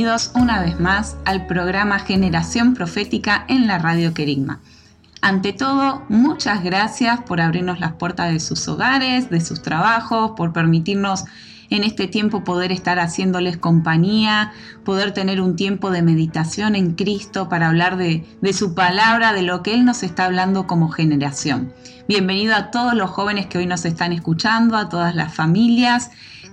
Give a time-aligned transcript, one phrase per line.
[0.00, 4.60] Bienvenidos una vez más al programa Generación Profética en la Radio Querigma.
[5.20, 10.54] Ante todo, muchas gracias por abrirnos las puertas de sus hogares, de sus trabajos, por
[10.54, 11.26] permitirnos
[11.68, 14.52] en este tiempo poder estar haciéndoles compañía,
[14.86, 19.42] poder tener un tiempo de meditación en Cristo para hablar de, de su palabra, de
[19.42, 21.74] lo que Él nos está hablando como generación.
[22.08, 26.10] Bienvenido a todos los jóvenes que hoy nos están escuchando, a todas las familias.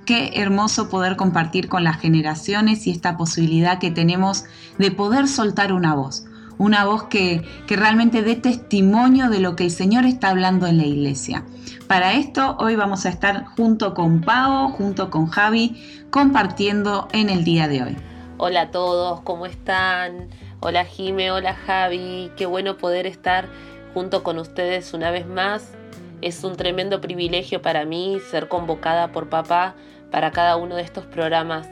[0.07, 4.45] Qué hermoso poder compartir con las generaciones y esta posibilidad que tenemos
[4.77, 6.23] de poder soltar una voz,
[6.57, 10.77] una voz que, que realmente dé testimonio de lo que el Señor está hablando en
[10.77, 11.43] la iglesia.
[11.87, 15.75] Para esto hoy vamos a estar junto con Pau, junto con Javi,
[16.09, 17.97] compartiendo en el día de hoy.
[18.37, 20.29] Hola a todos, ¿cómo están?
[20.61, 23.49] Hola Jime, hola Javi, qué bueno poder estar
[23.93, 25.73] junto con ustedes una vez más.
[26.21, 29.75] Es un tremendo privilegio para mí ser convocada por papá
[30.11, 31.67] para cada uno de estos programas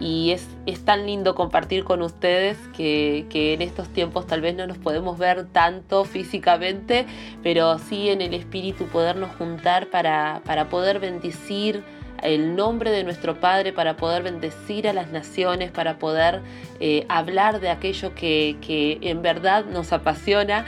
[0.00, 4.66] y es, es tan lindo compartir con ustedes que, en estos tiempos tal vez no
[4.66, 7.06] nos podemos ver tanto físicamente,
[7.42, 11.84] pero sí en el espíritu podernos juntar para, para poder bendecir
[12.22, 16.40] el nombre de nuestro Padre, para poder bendecir a las naciones, para poder
[16.80, 20.64] eh, hablar de aquello que, que, en verdad nos apasiona.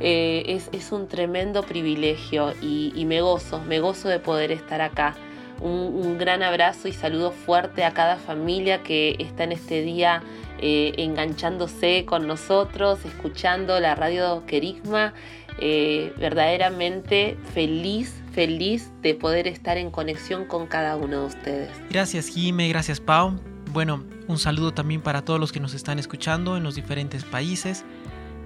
[0.00, 4.80] Eh, es, es, un tremendo privilegio y, y me gozo, me gozo de poder estar
[4.80, 5.14] acá.
[5.60, 10.22] Un, gran abrazo y saludo fuerte a cada familia que está en este día
[10.58, 15.14] eh, enganchándose con nosotros, escuchando la radio Querigma.
[15.58, 21.70] Eh, verdaderamente feliz, feliz de poder estar en conexión con cada uno de ustedes.
[21.90, 23.38] Gracias Jime, gracias Pau.
[23.72, 27.84] Bueno, un saludo también para todos los que nos están escuchando en los diferentes países.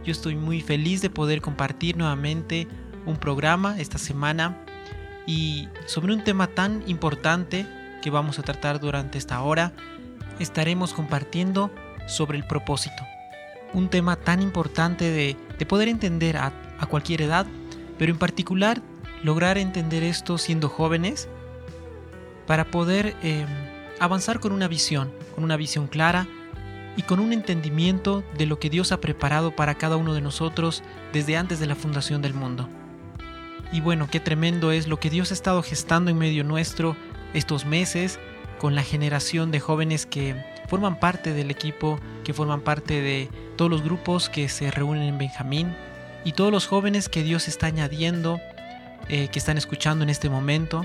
[0.05, 2.69] Yo estoy muy feliz de poder compartir nuevamente
[3.07, 4.57] un programa esta semana
[5.29, 7.67] y sobre un tema tan importante
[8.01, 9.75] que vamos a tratar durante esta hora,
[10.39, 11.71] estaremos compartiendo
[12.07, 13.07] sobre el propósito.
[13.75, 17.47] Un tema tan importante de, de poder entender a, a, cualquier edad,
[17.99, 18.81] pero en particular
[19.23, 21.29] lograr entender esto siendo jóvenes
[22.47, 23.45] para poder eh,
[24.01, 26.27] avanzar con una visión, con una visión clara
[26.97, 30.83] y con un entendimiento de lo que Dios ha preparado para cada uno de nosotros
[31.13, 32.67] desde antes de la fundación del mundo.
[33.73, 36.97] Y bueno, qué tremendo es lo que Dios ha estado gestando en medio nuestro
[37.35, 38.19] estos meses
[38.59, 40.35] con la generación de jóvenes que
[40.67, 45.19] forman parte del equipo, que forman parte de todos los grupos que se reúnen en
[45.19, 45.75] Benjamín
[46.25, 48.41] y todos los jóvenes que Dios está añadiendo,
[49.09, 50.85] eh, que están escuchando en este momento.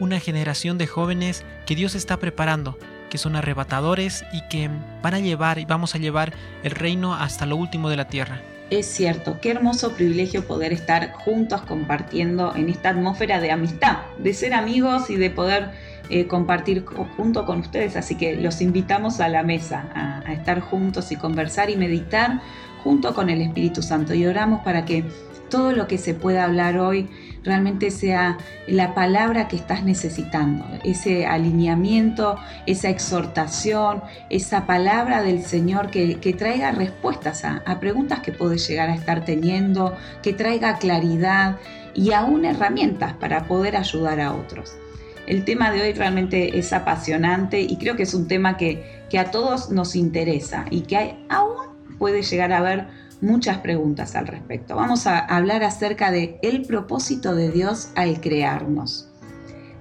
[0.00, 2.78] Una generación de jóvenes que Dios está preparando,
[3.08, 4.68] que son arrebatadores y que
[5.02, 8.42] van a llevar y vamos a llevar el reino hasta lo último de la tierra.
[8.68, 14.34] Es cierto, qué hermoso privilegio poder estar juntos compartiendo en esta atmósfera de amistad, de
[14.34, 15.70] ser amigos y de poder
[16.10, 16.84] eh, compartir
[17.16, 17.94] junto con ustedes.
[17.94, 22.40] Así que los invitamos a la mesa, a, a estar juntos y conversar y meditar
[22.82, 24.14] junto con el Espíritu Santo.
[24.14, 25.04] Y oramos para que
[25.48, 27.08] todo lo que se pueda hablar hoy
[27.46, 32.36] realmente sea la palabra que estás necesitando, ese alineamiento,
[32.66, 38.94] esa exhortación, esa palabra del Señor que, traiga respuestas a, preguntas que puedes llegar a
[38.94, 41.56] estar teniendo, que traiga claridad
[41.94, 44.76] y aún herramientas para poder ayudar a otros.
[45.26, 49.18] El tema de hoy realmente es apasionante y creo que es un tema que, que
[49.18, 52.86] a todos nos interesa y que hay, aún puede llegar a haber
[53.20, 54.76] muchas preguntas al respecto.
[54.76, 59.08] Vamos a hablar acerca de el propósito de Dios al crearnos.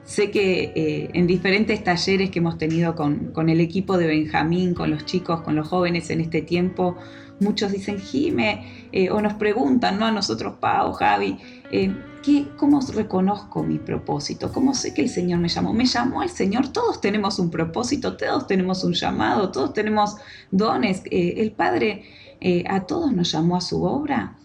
[0.05, 4.75] Sé que eh, en diferentes talleres que hemos tenido con, con, el equipo de Benjamín,
[4.75, 6.95] con los chicos, con los jóvenes en este tiempo,
[7.39, 10.05] muchos dicen, Jime, eh, o nos preguntan, ¿no?
[10.05, 11.37] A nosotros, Pau, Javi,
[11.71, 11.91] eh,
[12.23, 14.51] ¿qué, ¿cómo reconozco mi propósito?
[14.53, 15.73] ¿Cómo sé que el Señor me llamó?
[15.73, 20.17] Me llamó el Señor, todos tenemos un propósito, todos tenemos un llamado, todos tenemos
[20.51, 21.01] dones.
[21.09, 22.03] El Padre
[22.47, 24.35] eh, a todos nos llamó a su obra.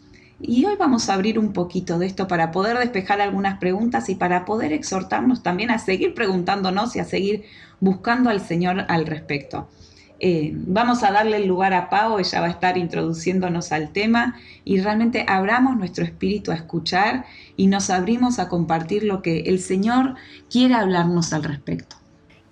[0.40, 4.14] Y hoy vamos a abrir un poquito de esto para poder despejar algunas preguntas y
[4.14, 7.44] para poder exhortarnos también a seguir preguntándonos y a seguir
[7.78, 9.68] buscando al Señor al respecto.
[10.18, 14.34] Eh, vamos a darle el lugar a Pau, ella va a estar introduciéndonos al tema
[14.64, 17.26] y realmente abramos nuestro espíritu a escuchar
[17.58, 20.14] y nos abrimos a compartir lo que el Señor
[20.50, 21.96] quiere hablarnos al respecto.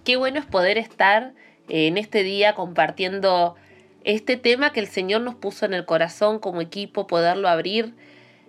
[0.04, 1.32] Qué bueno es poder estar
[1.70, 3.56] en este día compartiendo
[4.04, 7.94] este tema que el Señor nos puso en el corazón como equipo, poderlo abrir.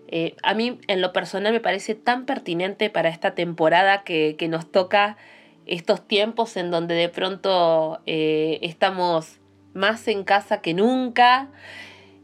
[0.07, 4.47] Eh, a mí en lo personal me parece tan pertinente para esta temporada que, que
[4.47, 5.17] nos toca
[5.65, 9.37] estos tiempos en donde de pronto eh, estamos
[9.73, 11.49] más en casa que nunca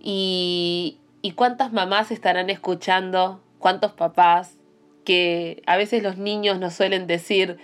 [0.01, 4.57] y, y cuántas mamás estarán escuchando, cuántos papás,
[5.05, 7.57] que a veces los niños nos suelen decir,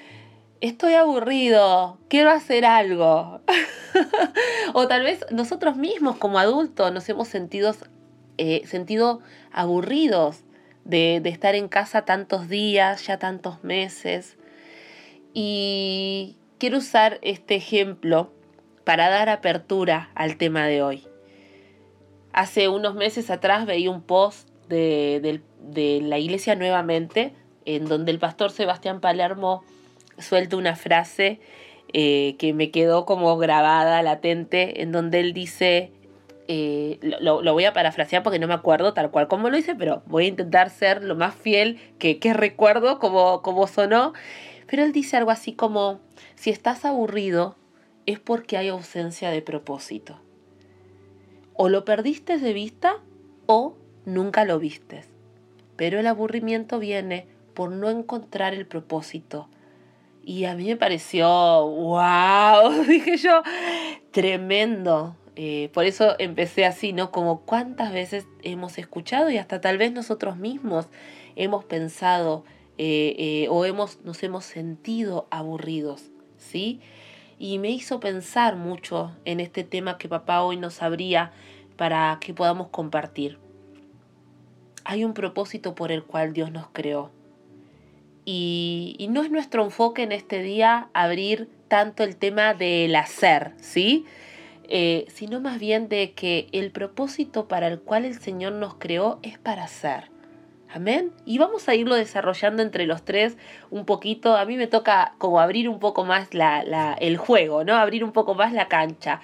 [0.62, 3.42] estoy aburrido, quiero hacer algo.
[4.74, 7.76] o tal vez nosotros mismos como adultos nos hemos sentido,
[8.38, 9.20] eh, sentido
[9.52, 10.44] aburridos
[10.86, 14.38] de, estar en casa tantos días, ya tantos meses.
[15.34, 18.32] Y quiero usar este ejemplo
[18.84, 21.08] para dar apertura al tema de hoy.
[22.34, 25.42] Hace unos meses atrás veía un post de,
[26.02, 27.34] la iglesia nuevamente,
[27.66, 29.64] en donde el pastor Sebastián Palermo
[30.18, 31.40] suelta una frase
[31.94, 35.92] eh, que me quedó como grabada, latente, en donde él dice,
[36.48, 39.76] eh, lo, lo, voy a parafrasear porque no me acuerdo tal cual como lo hice,
[39.76, 44.14] pero voy a intentar ser lo más fiel que, que recuerdo como, como sonó.
[44.68, 46.00] Pero él dice algo así como,
[46.36, 47.56] si estás aburrido
[48.06, 50.20] es porque hay ausencia de propósito.
[51.54, 52.98] O lo perdiste de vista
[53.46, 53.76] o
[54.06, 55.08] nunca lo vistes.
[55.76, 59.50] Pero el aburrimiento viene por no encontrar el propósito.
[60.24, 63.42] Y a mí me pareció, wow, dije yo,
[64.12, 65.16] tremendo.
[65.36, 67.12] Eh, por eso empecé así, ¿no?
[67.12, 70.88] Como cuántas veces hemos escuchado y hasta tal vez nosotros mismos
[71.36, 72.44] hemos pensado
[72.78, 76.82] eh, eh, o hemos, nos hemos sentido aburridos, ¿sí?
[77.40, 81.32] Y me hizo pensar mucho en este tema que papá hoy nos abría
[81.78, 83.40] para que podamos compartir.
[84.84, 87.12] Hay un propósito por el cual Dios nos creó.
[88.34, 94.06] Y, no es nuestro enfoque en este día abrir tanto el tema del hacer, ¿sí?
[94.70, 99.20] Eh, sino más bien de que el propósito para el cual el Señor nos creó
[99.22, 100.12] es para hacer.
[100.74, 101.12] Amén.
[101.26, 103.36] Y vamos a irlo desarrollando entre los tres
[103.70, 104.38] un poquito.
[104.38, 107.76] A mí me toca como abrir un poco más la, la, el juego, ¿no?
[107.76, 109.20] Abrir un poco más la cancha.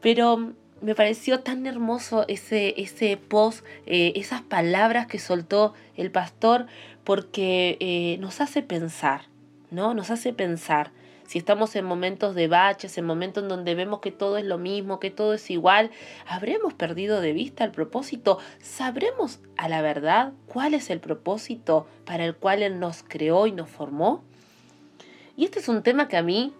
[0.00, 6.66] Pero me pareció tan hermoso ese, ese post, eh, esas palabras que soltó el pastor,
[7.10, 9.22] porque eh, nos hace pensar,
[9.72, 9.94] ¿no?
[9.94, 10.92] Nos hace pensar
[11.26, 14.58] si estamos en momentos de baches, en momentos en donde vemos que todo es lo
[14.58, 15.90] mismo, que todo es igual,
[16.28, 18.38] ¿habremos perdido de vista el propósito?
[18.60, 23.50] ¿Sabremos a la verdad cuál es el propósito para el cual Él nos creó y
[23.50, 24.22] nos formó?
[25.36, 26.54] Y este es un tema que a mí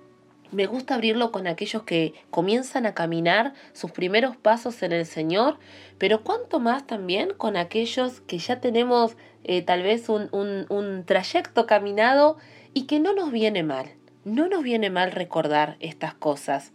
[0.50, 5.58] me gusta abrirlo con aquellos que comienzan a caminar sus primeros pasos en el Señor,
[5.96, 11.04] pero cuanto más también con aquellos que ya tenemos eh, tal vez un, un, un
[11.04, 12.36] trayecto caminado
[12.74, 13.94] y que no nos viene mal
[14.24, 16.72] no nos viene mal recordar estas cosas.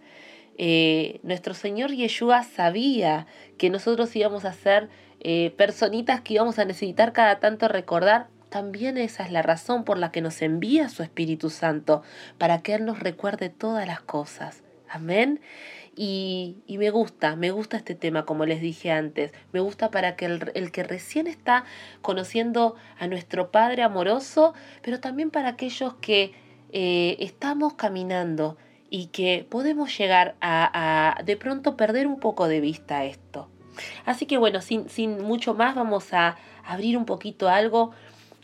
[0.58, 6.66] Eh, nuestro Señor Yeshua sabía que nosotros íbamos a ser eh, personitas que íbamos a
[6.66, 8.28] necesitar cada tanto recordar.
[8.50, 12.04] También esa es la razón por la que nos envía su Espíritu Santo,
[12.38, 14.64] para que Él nos recuerde todas las cosas.
[14.88, 15.42] Amén.
[15.98, 19.32] Y, y, me gusta, me gusta este tema, como les dije antes.
[19.54, 21.64] Me gusta para que el, el, que recién está
[22.02, 26.34] conociendo a nuestro Padre amoroso, pero también para aquellos que
[26.74, 28.58] eh, estamos caminando
[28.90, 33.50] y que podemos llegar a, a, de pronto perder un poco de vista esto.
[34.06, 37.92] Así que bueno, sin, sin mucho más vamos a abrir un poquito algo.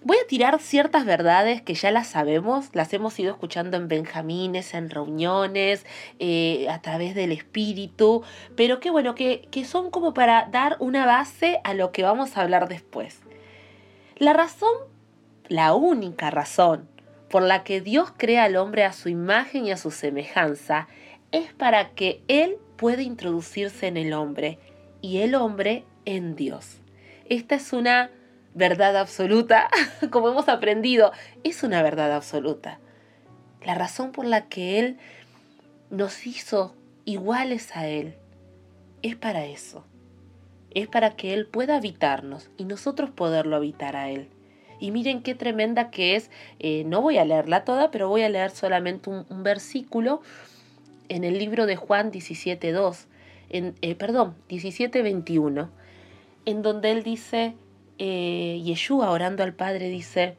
[0.04, 4.74] Voy a tirar ciertas verdades que ya las sabemos, las hemos ido escuchando en benjamines,
[4.74, 5.86] en reuniones,
[6.18, 8.24] eh, a través del espíritu,
[8.56, 12.36] pero que bueno, que, que son como para dar una base a lo que vamos
[12.36, 13.20] a hablar después.
[14.18, 14.74] La razón,
[15.48, 16.90] la única razón
[17.30, 20.88] por la que Dios crea al hombre a su imagen y a su semejanza,
[21.32, 24.58] es para que Él pueda introducirse en el hombre
[25.00, 26.82] y el hombre en Dios.
[27.30, 28.10] Esta es una
[28.54, 29.70] verdad absoluta,
[30.12, 31.12] como hemos aprendido,
[31.44, 32.80] es una verdad absoluta.
[33.66, 34.98] La razón por la que Él
[35.90, 38.16] nos hizo iguales a Él
[39.02, 39.86] es para eso.
[40.72, 44.30] Es para que Él pueda habitarnos y nosotros poderlo habitar a Él.
[44.80, 48.30] Y miren qué tremenda que es, eh, no voy a leerla toda, pero voy a
[48.30, 50.22] leer solamente un, versículo
[51.08, 53.06] en el libro de Juan 17.2,
[53.50, 55.70] en, eh, perdón, 17.21,
[56.46, 57.54] en donde él dice,
[58.04, 60.36] eh, Yeshua orando al Padre dice,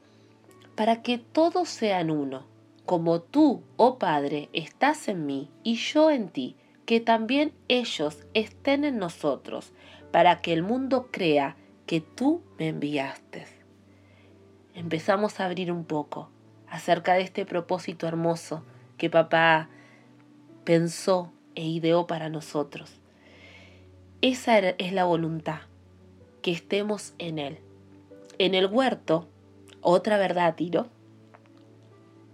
[0.75, 2.45] para que todos sean uno,
[2.87, 8.85] como tú, oh Padre, estás en mí y yo en ti, que también ellos estén
[8.85, 9.71] en nosotros,
[10.11, 11.55] para que el mundo crea
[11.87, 13.47] que tú me enviaste.
[14.75, 16.31] Empezamos a abrir un poco
[16.67, 18.65] acerca de este propósito hermoso
[18.99, 19.69] que papá
[20.65, 22.99] pensó e ideó para nosotros.
[24.21, 25.61] Esa es la voluntad,
[26.43, 27.59] que estemos en Él.
[28.39, 29.29] En el huerto,
[29.81, 30.89] otra verdad, Tiro,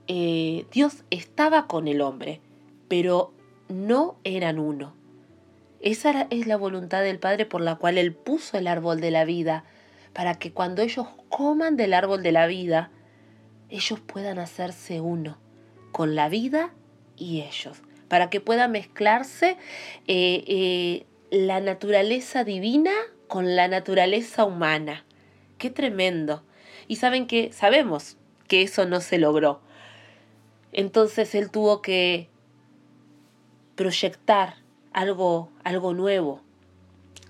[0.06, 2.40] eh, Dios estaba con el hombre,
[2.88, 3.32] pero
[3.68, 4.94] no eran uno.
[5.80, 9.24] Esa es la voluntad del Padre por la cual Él puso el árbol de la
[9.24, 9.64] vida,
[10.12, 12.90] para que cuando ellos coman del árbol de la vida,
[13.68, 15.38] ellos puedan hacerse uno
[15.92, 16.72] con la vida
[17.16, 19.56] y ellos, para que pueda mezclarse
[20.06, 22.92] eh, eh, la naturaleza divina
[23.28, 25.04] con la naturaleza humana.
[25.58, 26.42] Qué tremendo.
[26.88, 28.16] Y saben que sabemos
[28.48, 29.60] que eso no se logró.
[30.72, 32.28] Entonces él tuvo que
[33.76, 34.56] proyectar
[34.92, 36.42] algo, algo nuevo.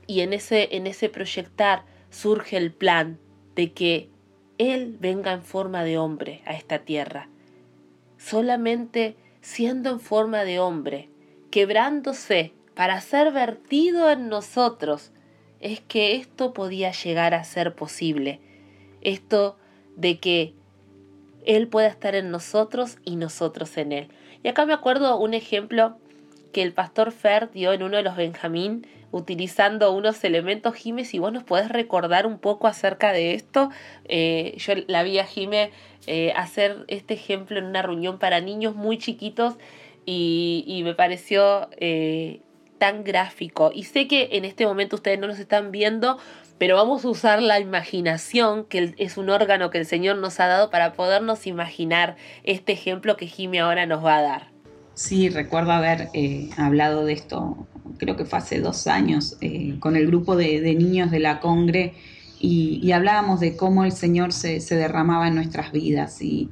[0.07, 3.19] Y en ese, en ese proyectar surge el plan
[3.55, 4.09] de que
[4.57, 7.29] Él venga en forma de hombre a esta tierra.
[8.17, 11.11] Solamente siendo en forma de hombre,
[11.51, 15.13] quebrándose para ser vertido en nosotros,
[15.61, 18.41] es que esto podía llegar a ser posible.
[19.01, 19.57] Esto
[19.97, 20.55] de que
[21.45, 24.09] Él pueda estar en nosotros y nosotros en Él.
[24.43, 25.99] Y acá me acuerdo un ejemplo
[26.53, 31.19] que el pastor Fer dio en uno de los Benjamín, utilizando unos elementos, Jiménez, si
[31.19, 33.71] vos nos podés recordar un poco acerca de esto.
[34.05, 35.71] Eh, yo la vi a Jime
[36.07, 39.55] eh, hacer este ejemplo en una reunión para niños muy chiquitos
[40.05, 42.41] y, me pareció eh,
[42.79, 43.71] tan gráfico.
[43.75, 46.19] Y sé que en este momento ustedes no nos están viendo,
[46.59, 50.47] pero vamos a usar la imaginación, que es un órgano que el Señor nos ha
[50.47, 54.59] dado para podernos imaginar este ejemplo que Jime ahora nos va a dar.
[54.95, 57.69] Sí, recuerdo haber eh, hablado de esto,
[57.99, 61.95] creo que fue hace dos años, eh, con el grupo de, niños de la Congre
[62.41, 66.51] y, hablábamos de cómo el Señor se, derramaba en nuestras vidas y,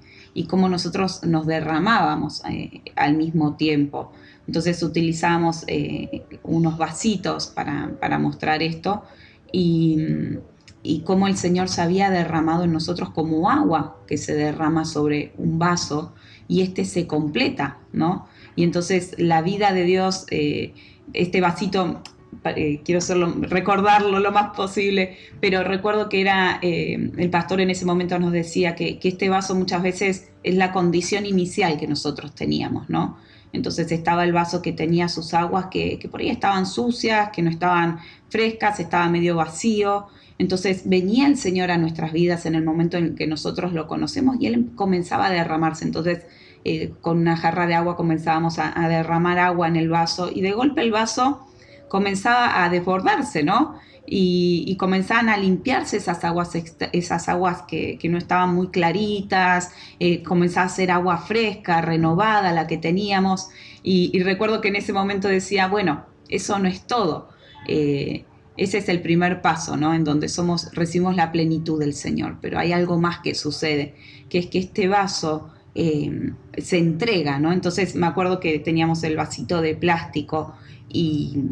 [0.49, 4.13] cómo nosotros nos derramábamos eh, al mismo tiempo.
[4.47, 5.65] Entonces utilizamos
[6.43, 9.03] unos vasitos para, mostrar esto
[9.53, 9.99] y,
[10.83, 15.33] y cómo el Señor se había derramado en nosotros como agua que se derrama sobre
[15.37, 16.15] un vaso
[16.49, 18.27] y este se completa, ¿no?
[18.55, 20.75] Y entonces la vida de Dios, eh,
[21.13, 22.03] este vasito,
[22.45, 27.71] eh, quiero hacerlo, recordarlo lo más posible, pero recuerdo que era, eh, el pastor en
[27.71, 32.35] ese momento nos decía que, este vaso muchas veces es la condición inicial que nosotros
[32.35, 33.19] teníamos, ¿no?
[33.57, 37.51] Entonces estaba el vaso que tenía sus aguas que, por ahí estaban sucias, que no
[37.51, 37.99] estaban
[38.29, 40.07] frescas, estaba medio vacío.
[40.39, 44.37] Entonces venía el Señor a nuestras vidas en el momento en que nosotros lo conocemos
[44.39, 45.85] y Él comenzaba a derramarse.
[45.85, 46.27] Entonces
[46.65, 50.51] eh, con una jarra de agua comenzábamos a, derramar agua en el vaso y de
[50.51, 51.47] golpe el vaso
[51.89, 53.79] comenzaba a desbordarse, ¿no?
[54.07, 56.51] Y, comenzaban a limpiarse esas aguas,
[56.93, 62.67] esas aguas que, no estaban muy claritas, eh, comenzaba a ser agua fresca, renovada, la
[62.67, 63.49] que teníamos.
[63.83, 67.29] Y, recuerdo que en ese momento decía, bueno, eso no es todo.
[67.69, 68.25] Eh,
[68.57, 69.93] ese es el primer paso, ¿no?
[69.93, 72.39] En donde somos, recibimos la plenitud del Señor.
[72.41, 73.95] Pero hay algo más que sucede,
[74.29, 77.53] que es que este vaso eh, se entrega, ¿no?
[77.53, 80.55] Entonces me acuerdo que teníamos el vasito de plástico
[80.89, 81.51] y,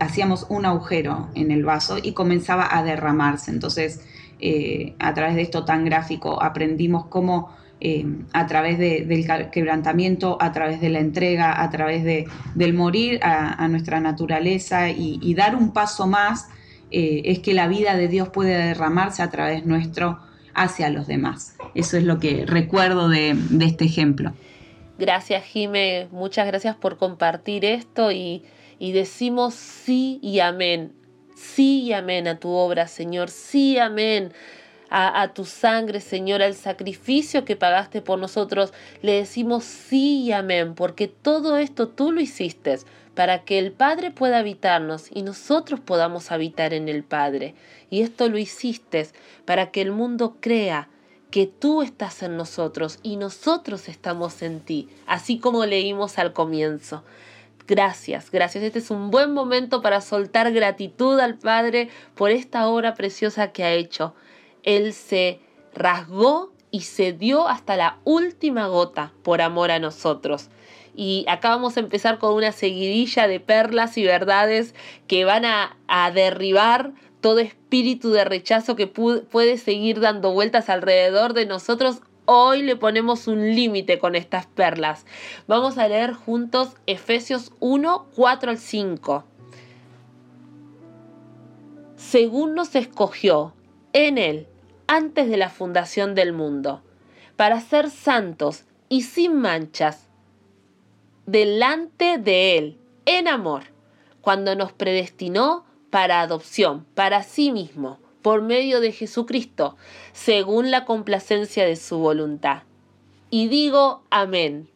[0.00, 3.50] hacíamos un agujero en el vaso y comenzaba a derramarse.
[3.50, 4.00] Entonces,
[4.40, 10.52] eh, a través de esto tan gráfico, aprendimos cómo eh, a través del quebrantamiento, a
[10.52, 15.72] través de la entrega, a través de, del morir a, nuestra naturaleza y, dar un
[15.72, 16.48] paso más,
[16.90, 20.18] es que la vida de Dios puede derramarse a través nuestro
[20.54, 21.56] hacia los demás.
[21.74, 24.32] Eso es lo que recuerdo de, este ejemplo.
[24.98, 26.08] Gracias, Jime.
[26.10, 28.42] Muchas gracias por compartir esto y,
[28.92, 30.92] decimos sí y amén.
[31.36, 33.30] Sí y amén a tu obra, Señor.
[33.30, 34.32] Sí, amén.
[34.88, 38.72] A, a, tu sangre, Señor, al sacrificio que pagaste por nosotros.
[39.02, 42.78] Le decimos sí y amén, porque todo esto tú lo hiciste
[43.14, 47.54] para que el Padre pueda habitarnos y nosotros podamos habitar en el Padre.
[47.90, 49.08] Y esto lo hiciste
[49.44, 50.88] para que el mundo crea
[51.30, 57.04] que tú estás en nosotros y nosotros estamos en ti, así como leímos al comienzo.
[57.66, 58.64] Gracias, gracias.
[58.64, 63.64] Este es un buen momento para soltar gratitud al Padre por esta obra preciosa que
[63.64, 64.14] ha hecho.
[64.62, 65.40] Él se
[65.74, 70.48] rasgó y se dio hasta la última gota por amor a nosotros.
[70.94, 74.74] Y acá vamos a empezar con una seguidilla de perlas y verdades
[75.06, 81.34] que van a, a derribar todo espíritu de rechazo que puede seguir dando vueltas alrededor
[81.34, 82.00] de nosotros
[82.32, 85.04] hoy le ponemos un límite con estas perlas.
[85.48, 89.24] Vamos a leer juntos Efesios 1, 4 al 5.
[91.96, 93.52] Según nos escogió
[93.92, 94.46] en Él
[94.86, 96.82] antes de la fundación del mundo,
[97.34, 100.06] para ser santos y sin manchas
[101.26, 103.64] delante de Él, en amor,
[104.20, 109.76] cuando nos predestinó para adopción, para sí mismo por medio de Jesucristo,
[110.12, 112.62] según la complacencia de su voluntad.
[113.30, 114.68] Y digo amén.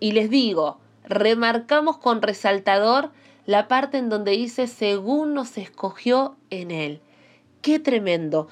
[0.00, 3.10] Y les digo, remarcamos con resaltador
[3.46, 7.00] la parte en donde dice según nos escogió en él.
[7.60, 8.48] Qué tremendo.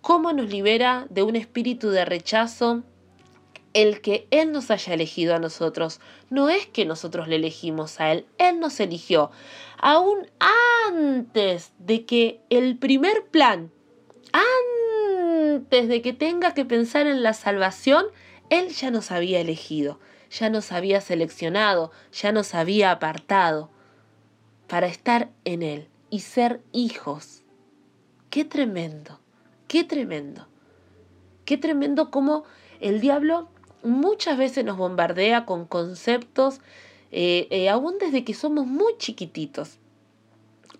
[0.00, 2.82] ¿Cómo nos libera de un espíritu de rechazo
[3.72, 6.00] el que Él nos haya elegido a nosotros?
[6.28, 9.30] No es que nosotros le elegimos a Él, Él nos eligió.
[9.78, 10.28] Aún
[10.88, 13.70] antes de que el primer plan
[14.32, 18.06] antes de que tenga que pensar en la salvación,
[18.50, 19.98] Él ya nos había elegido,
[20.30, 23.70] ya nos había seleccionado, ya nos había apartado
[24.66, 27.42] para estar en Él y ser hijos.
[28.30, 29.20] Qué tremendo,
[29.68, 30.46] qué tremendo,
[31.44, 32.44] qué tremendo como
[32.80, 33.48] el diablo
[33.82, 36.60] muchas veces nos bombardea con conceptos,
[37.10, 39.78] eh, eh, aún desde que somos muy chiquititos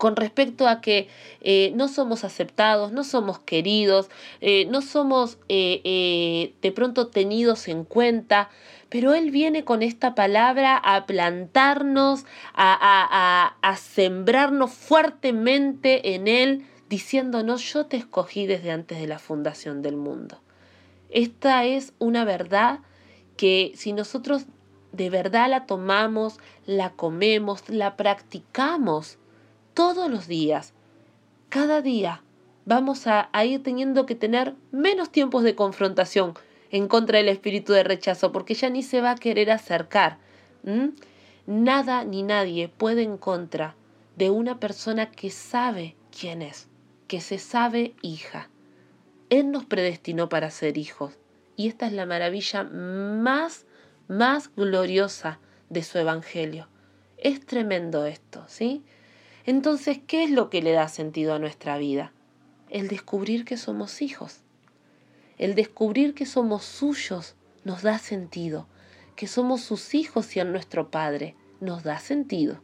[0.02, 1.06] con respecto a que
[1.42, 7.84] eh, no somos aceptados, no somos queridos, eh, no somos eh, de pronto tenidos en
[7.84, 8.50] cuenta,
[8.88, 17.62] pero Él viene con esta palabra a plantarnos, a, a sembrarnos fuertemente en Él, diciéndonos,
[17.72, 20.40] yo te escogí desde antes de la fundación del mundo.
[21.10, 22.80] Esta es una verdad
[23.36, 24.46] que si nosotros
[24.90, 29.18] de verdad la tomamos, la comemos, la practicamos,
[29.74, 30.74] todos los días,
[31.48, 32.22] cada día,
[32.64, 36.34] vamos a, ir teniendo que tener menos tiempos de confrontación
[36.70, 40.18] en contra del espíritu de rechazo, porque ya ni se va a querer acercar.
[41.46, 43.74] Nada ni nadie puede en contra
[44.16, 46.68] de una persona que sabe quién es,
[47.08, 48.48] que se sabe hija.
[49.28, 51.18] Él nos predestinó para ser hijos.
[51.56, 53.66] Y esta es la maravilla más,
[54.08, 56.68] más gloriosa de su evangelio.
[57.18, 58.82] Es tremendo esto, ¿sí?
[59.44, 62.12] Entonces, ¿qué es lo que le da sentido a nuestra vida?
[62.70, 64.40] El descubrir que somos hijos.
[65.36, 68.68] El descubrir que somos suyos nos da sentido.
[69.16, 72.60] Que somos sus hijos y a nuestro Padre nos da sentido.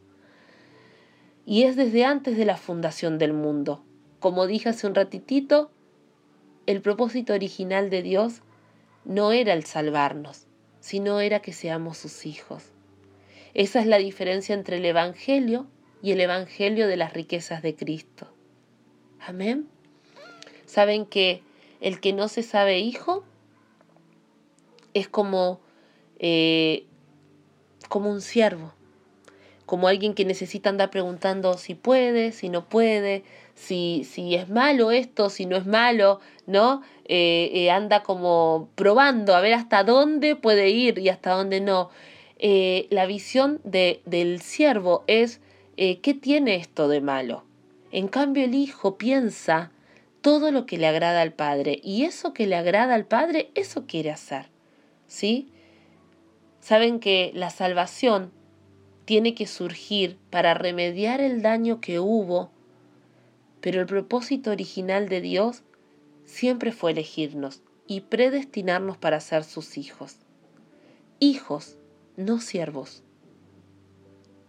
[1.45, 3.83] Y es desde antes de la fundación del mundo.
[4.21, 5.71] Como dije hace un ratitito,
[6.67, 8.43] el propósito original de Dios
[9.05, 10.47] no era el salvarnos,
[10.81, 12.73] sino era que seamos sus hijos.
[13.55, 15.67] Esa es la diferencia entre el Evangelio
[16.03, 18.29] y el Evangelio de las riquezas de Cristo.
[19.21, 19.69] Amén.
[20.67, 21.43] Saben que
[21.81, 23.25] el que no se sabe hijo
[24.95, 25.61] es como,
[26.19, 26.85] eh,
[27.89, 28.73] como un siervo,
[29.67, 34.91] como alguien que necesita andar preguntando si puede, si no puede, si, si es malo
[34.91, 36.83] esto, si no es malo, ¿no?
[37.05, 41.91] Eh, eh, anda como probando a ver hasta dónde puede ir y hasta dónde no.
[42.41, 45.41] la visión de, del siervo es
[45.79, 47.45] eh, ¿qué tiene esto de malo?
[47.93, 49.71] En cambio el Hijo piensa
[50.23, 53.87] todo lo que le agrada al Padre y eso que le agrada al Padre, eso
[53.87, 54.47] quiere hacer.
[55.07, 55.53] ¿Sí?
[56.59, 58.33] Saben que la salvación
[59.05, 62.51] tiene que surgir para remediar el daño que hubo,
[63.61, 65.63] pero el propósito original de Dios
[66.25, 70.17] siempre fue elegirnos y predestinarnos para ser sus hijos.
[71.21, 71.79] Hijos,
[72.17, 73.05] no siervos.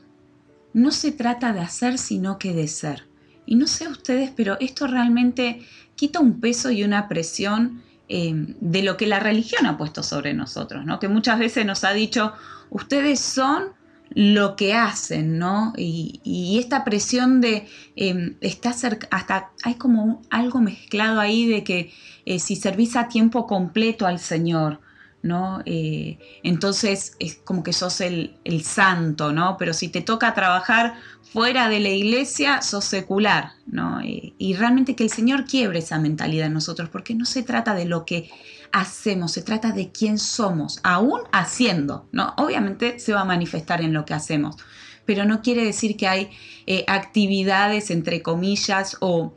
[0.73, 3.07] No se trata de hacer, sino que de ser.
[3.47, 8.83] Y no sé ustedes, pero esto realmente quita un peso y una presión em, de
[8.83, 10.99] lo que la religión ha puesto sobre nosotros, ¿no?
[10.99, 12.33] Que muchas veces nos ha dicho,
[12.69, 13.73] ustedes son
[14.15, 15.73] lo que hacen, ¿no?
[15.75, 21.91] Y, esta presión de eh, está cerca, hasta hay como algo mezclado ahí de que
[22.25, 24.79] eh, si servís a tiempo completo al Señor,
[25.23, 25.61] ¿no?
[25.65, 29.57] Eh, entonces es como que sos el, santo, ¿no?
[29.57, 34.01] Pero si te toca trabajar fuera de la iglesia, sos secular, ¿no?
[34.03, 37.85] y realmente que el Señor quiebre esa mentalidad en nosotros, porque no se trata de
[37.85, 38.29] lo que
[38.73, 42.33] hacemos, se trata de quién somos, aún haciendo, ¿no?
[42.37, 44.57] Obviamente se va a manifestar en lo que hacemos,
[45.05, 46.31] pero no quiere decir que hay
[46.65, 49.33] eh, actividades, entre comillas, o,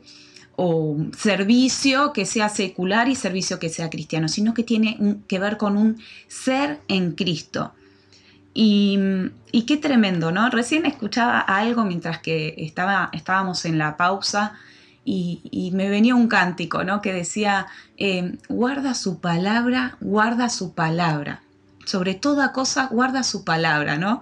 [1.15, 5.77] servicio que sea secular y servicio que sea cristiano, sino que tiene que ver con
[5.77, 7.73] un ser en Cristo.
[8.55, 8.97] Y,
[9.67, 10.49] qué tremendo, ¿no?
[10.49, 14.57] Recién escuchaba algo mientras que estaba, estábamos en la pausa
[15.09, 17.01] y, me venía un cántico, ¿no?
[17.01, 17.67] Que decía,
[17.97, 21.41] eh, guarda su palabra, guarda su palabra.
[21.85, 24.19] Sobre toda cosa, guarda su palabra, ¿no?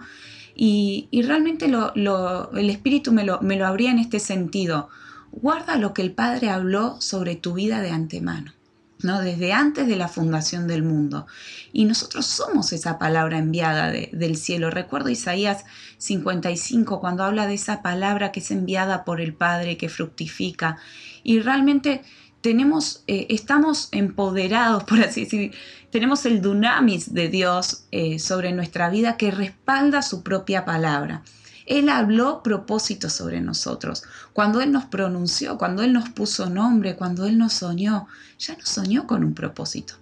[0.56, 4.89] Y, realmente el Espíritu me lo, me lo abría en este sentido.
[5.32, 8.54] Guarda lo que el Padre habló sobre tu vida de antemano.
[9.01, 9.21] ¿No?
[9.21, 11.27] desde antes de la fundación del mundo.
[11.73, 14.69] Y nosotros somos esa palabra enviada del cielo.
[14.69, 15.65] Recuerdo Isaías
[15.97, 20.77] 55 cuando habla de esa palabra que es enviada por el Padre, que fructifica.
[21.23, 22.01] Y realmente
[22.41, 25.53] tenemos, eh, estamos empoderados, por así decir,
[25.89, 31.23] tenemos el dunamis de Dios eh, sobre nuestra vida que respalda su propia palabra.
[31.65, 34.04] Él habló propósitos sobre nosotros.
[34.34, 38.69] Cuando Él nos pronunció, cuando Él nos puso nombre, cuando Él nos soñó, ya nos
[38.69, 39.95] soñó con un propósito.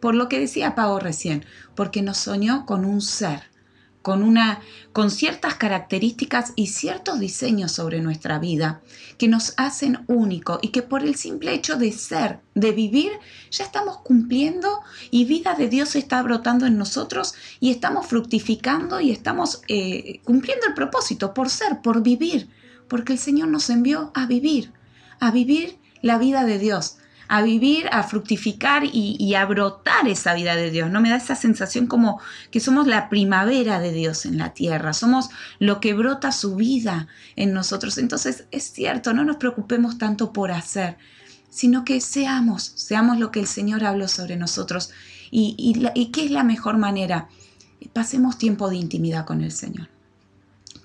[0.00, 3.42] Por lo que decía Pau recién, porque nos soñó con un ser,
[4.02, 4.60] con, una,
[4.92, 8.80] con ciertas características y ciertos diseños sobre nuestra vida
[9.18, 13.12] que nos hacen único y que por el simple hecho de ser, de vivir,
[13.50, 14.80] ya estamos cumpliendo
[15.10, 20.66] y vida de Dios está brotando en nosotros y estamos fructificando y estamos eh, cumpliendo
[20.66, 22.48] el propósito por ser, por vivir,
[22.88, 24.72] porque el Señor nos envió a vivir,
[25.20, 26.97] a vivir la vida de Dios,
[27.28, 30.90] a vivir, a fructificar y, a brotar esa vida de Dios.
[30.90, 31.00] ¿no?
[31.00, 35.28] Me da esa sensación como que somos la primavera de Dios en la tierra, somos
[35.58, 37.98] lo que brota su vida en nosotros.
[37.98, 40.96] Entonces es cierto, no nos preocupemos tanto por hacer,
[41.50, 44.90] sino que seamos, seamos lo que el Señor habló sobre nosotros.
[45.30, 45.54] ¿Y,
[45.94, 47.28] y qué es la mejor manera?
[47.92, 49.88] Pasemos tiempo de intimidad con el Señor.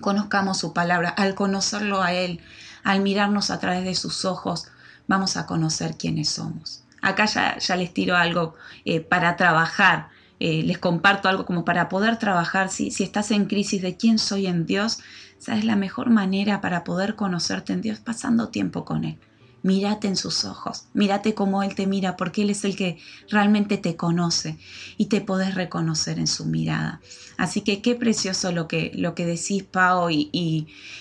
[0.00, 1.08] Conozcamos su palabra.
[1.08, 2.40] Al conocerlo a Él,
[2.82, 4.68] al mirarnos a través de sus ojos,
[5.06, 6.84] vamos a conocer quiénes somos.
[7.02, 10.08] Acá ya, les tiro algo eh, para trabajar,
[10.40, 14.18] eh, les comparto algo como para poder trabajar, si, si estás en crisis de quién
[14.18, 15.00] soy en Dios,
[15.38, 19.18] sabes la mejor manera para poder conocerte en Dios pasando tiempo con Él
[19.64, 22.98] mírate en sus ojos, mírate como Él te mira, porque Él es el que
[23.30, 24.58] realmente te conoce
[24.98, 27.00] y te podés reconocer en su mirada.
[27.38, 30.28] Así que qué precioso lo que, lo que decís, Pau, y,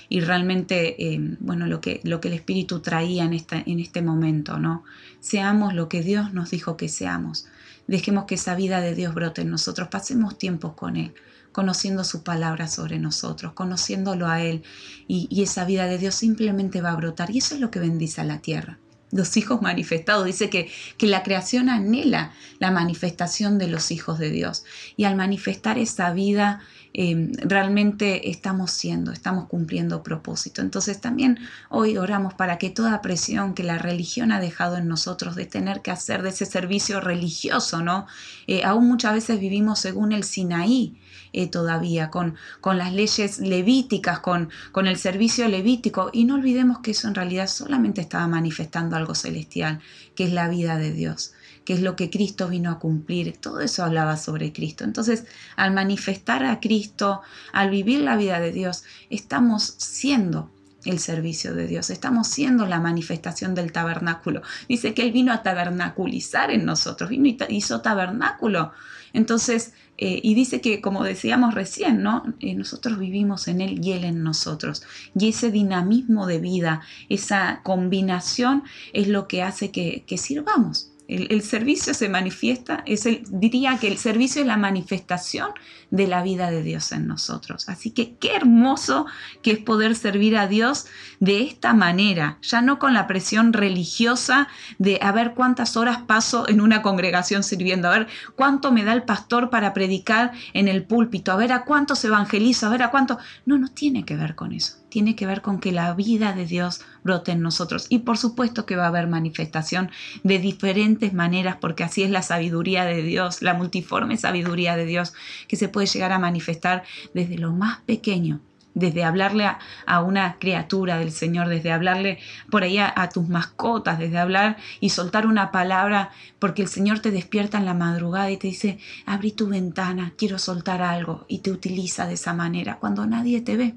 [0.10, 4.02] y, realmente, eh, bueno, lo que, lo que el Espíritu traía en, esta, en este
[4.02, 4.86] momento, ¿no?
[5.20, 7.46] Seamos lo que Dios nos dijo que seamos.
[7.88, 11.14] Dejemos que esa vida de Dios brote en nosotros, pasemos tiempo con Él
[11.54, 14.64] conociendo su palabra sobre nosotros, conociéndolo a Él
[15.08, 17.32] y, esa vida de Dios simplemente va a brotar.
[17.32, 18.80] Y eso es lo que bendice a la tierra
[19.12, 20.26] los hijos manifestados.
[20.26, 24.66] Dice que, que, la creación anhela la manifestación de los hijos de Dios.
[24.98, 26.62] Y al manifestar esa vida,
[26.94, 30.62] em, realmente estamos siendo, estamos cumpliendo propósito.
[30.64, 31.38] Entonces también
[31.70, 35.84] hoy oramos para que toda presión que la religión ha dejado en nosotros de tener
[35.84, 38.08] que hacer de ese servicio religioso, ¿no?
[38.48, 40.98] Eh, aún muchas veces vivimos según el Sinaí
[41.34, 46.10] eh, todavía, con, con, las leyes levíticas, con, con el servicio levítico.
[46.14, 49.82] Y no olvidemos que eso en realidad solamente estaba manifestando algo celestial,
[50.16, 51.34] que es la vida de Dios
[51.66, 53.38] que es lo que Cristo vino a cumplir.
[53.38, 54.84] Todo eso hablaba sobre Cristo.
[54.84, 60.52] Entonces, al manifestar a Cristo, al vivir la vida de Dios, estamos siendo
[60.86, 64.42] el servicio de Dios, estamos siendo la manifestación del tabernáculo.
[64.68, 68.74] Dice que Él vino a tabernaculizar en nosotros, vino y hizo tabernáculo.
[69.14, 72.24] Entonces, eh, y dice que, como decíamos recién, ¿no?
[72.40, 74.84] Eh, nosotros vivimos en Él y Él en nosotros.
[75.18, 80.93] Y ese dinamismo de vida, esa combinación es lo que hace que, sirvamos.
[81.14, 85.52] El, servicio se manifiesta, es el, diría que el servicio es la manifestación
[85.92, 87.70] de la vida de Dios en nosotros.
[87.70, 89.06] Así que qué hermoso
[89.44, 90.88] que es poder servir a Dios
[91.20, 94.48] de esta manera, ya no con la presión religiosa
[94.80, 98.94] de a ver cuántas horas paso en una congregación sirviendo, a ver cuánto me da
[98.94, 102.90] el pastor para predicar en el púlpito, a ver a cuántos evangelizo, a ver a
[102.90, 103.20] cuánto...
[103.46, 104.78] No, no tiene que ver con eso.
[104.90, 107.88] Tiene que ver con que la vida de Dios brote en nosotros.
[107.90, 109.92] Y por supuesto que va a haber manifestación
[110.24, 115.14] de diferentes maneras, porque así es la sabiduría de Dios, la multiforme sabiduría de Dios,
[115.48, 118.42] que se puede llegar a manifestar desde lo más pequeño
[118.76, 119.46] desde hablarle
[119.86, 124.90] a, una criatura del Señor, desde hablarle por ahí a, tus mascotas, desde hablar y
[124.90, 129.32] soltar una palabra, porque el Señor te despierta en la madrugada y te dice, abrí
[129.32, 133.76] tu ventana, quiero soltar algo, y te utiliza de esa manera cuando nadie te ve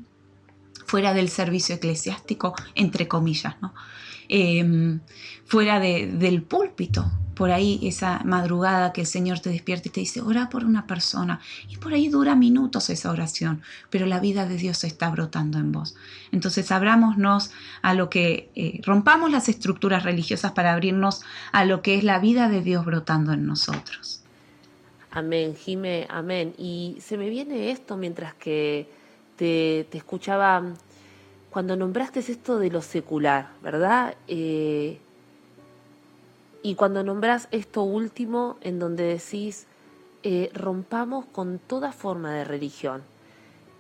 [0.86, 3.74] fuera del servicio eclesiástico, entre comillas, ¿no?
[4.28, 5.00] Em,
[5.44, 10.22] fuera del púlpito, por ahí esa madrugada que el Señor te despierta y te dice,
[10.22, 14.56] ora por una persona, y por ahí dura minutos esa oración, pero la vida de
[14.56, 15.94] Dios está brotando en vos.
[16.32, 21.20] Entonces abrámonos a lo que, eh, rompamos las estructuras religiosas para abrirnos
[21.52, 24.22] a lo que es la vida de Dios brotando en nosotros.
[25.10, 26.54] Amén, Jime, amén.
[26.58, 28.88] Y se me viene esto mientras que
[29.36, 30.62] te, escuchaba
[31.50, 34.14] cuando nombraste esto de lo secular, ¿verdad?
[34.28, 34.98] Eh,
[36.62, 39.66] y cuando nombras esto último, en donde decís,
[40.22, 43.02] eh, rompamos con toda forma de religión.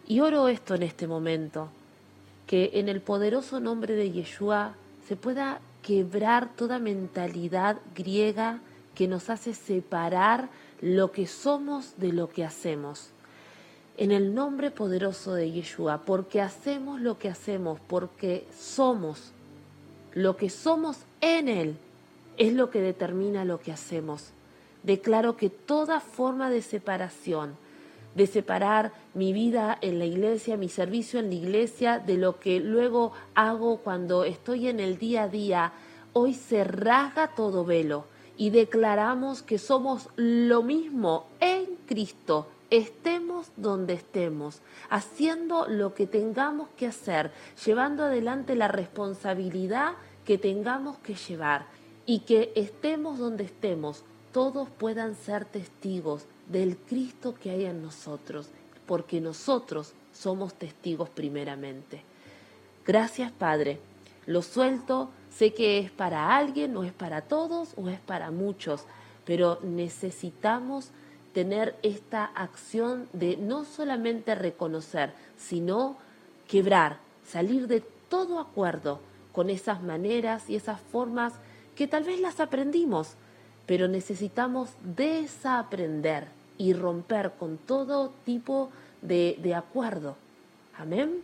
[0.06, 1.68] Y oro esto en este momento,
[2.46, 4.74] que en el poderoso nombre de Yeshua
[5.08, 8.60] se pueda quebrar toda mentalidad griega
[8.94, 10.48] que nos hace separar
[10.80, 13.10] lo que somos de lo que hacemos
[13.96, 19.32] en el nombre poderoso de Yeshua, porque hacemos lo que hacemos, porque somos
[20.16, 21.76] lo que somos en Él,
[22.38, 24.30] es lo que determina lo que hacemos.
[24.82, 27.54] Declaro que toda forma de separación,
[28.14, 32.60] de separar mi vida en la iglesia, mi servicio en la iglesia, de lo que
[32.60, 35.72] luego hago cuando estoy en el día a día,
[36.14, 38.06] hoy se rasga todo velo
[38.38, 42.46] y declaramos que somos lo mismo en Cristo
[42.78, 44.60] estemos donde estemos,
[44.90, 47.30] haciendo lo que tengamos que hacer,
[47.64, 51.66] llevando adelante la responsabilidad que tengamos que llevar
[52.06, 58.48] y que estemos donde estemos, todos puedan ser testigos del Cristo que hay en nosotros,
[58.86, 62.02] porque nosotros somos testigos primeramente.
[62.84, 63.80] Gracias Padre,
[64.26, 68.84] lo suelto, sé que es para alguien, o es para todos, o es para muchos,
[69.24, 70.90] pero necesitamos
[71.36, 75.98] tener esta acción de no solamente reconocer, sino
[76.48, 76.96] quebrar,
[77.28, 79.00] salir de todo acuerdo
[79.32, 81.34] con esas maneras y esas formas
[81.74, 83.08] que tal vez las aprendimos,
[83.66, 88.70] pero necesitamos desaprender y romper con todo tipo
[89.02, 90.16] de, de acuerdo.
[90.78, 91.16] Amén.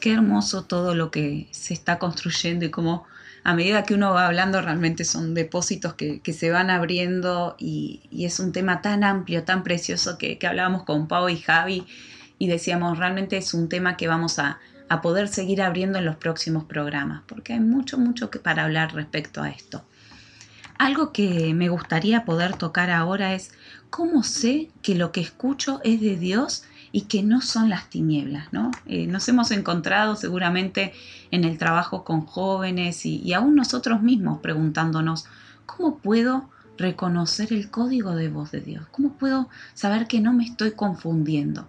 [0.00, 3.06] Qué hermoso todo lo que se está construyendo y cómo
[3.46, 8.40] a medida que uno va hablando realmente son depósitos que, se van abriendo y, es
[8.40, 11.86] un tema tan amplio, tan precioso que, hablábamos con Pau y Javi
[12.40, 14.58] y decíamos realmente es un tema que vamos a,
[15.00, 19.40] poder seguir abriendo en los próximos programas porque hay mucho, mucho que para hablar respecto
[19.40, 19.84] a esto.
[20.76, 23.52] Algo que me gustaría poder tocar ahora es
[23.90, 26.64] cómo sé que lo que escucho es de Dios
[26.96, 28.70] y que no son las tinieblas, ¿no?
[28.86, 30.94] Eh, nos hemos encontrado seguramente
[31.30, 35.26] en el trabajo con jóvenes y, aún nosotros mismos preguntándonos,
[35.66, 38.86] ¿cómo puedo reconocer el código de voz de Dios?
[38.92, 41.68] ¿Cómo puedo saber que no me estoy confundiendo?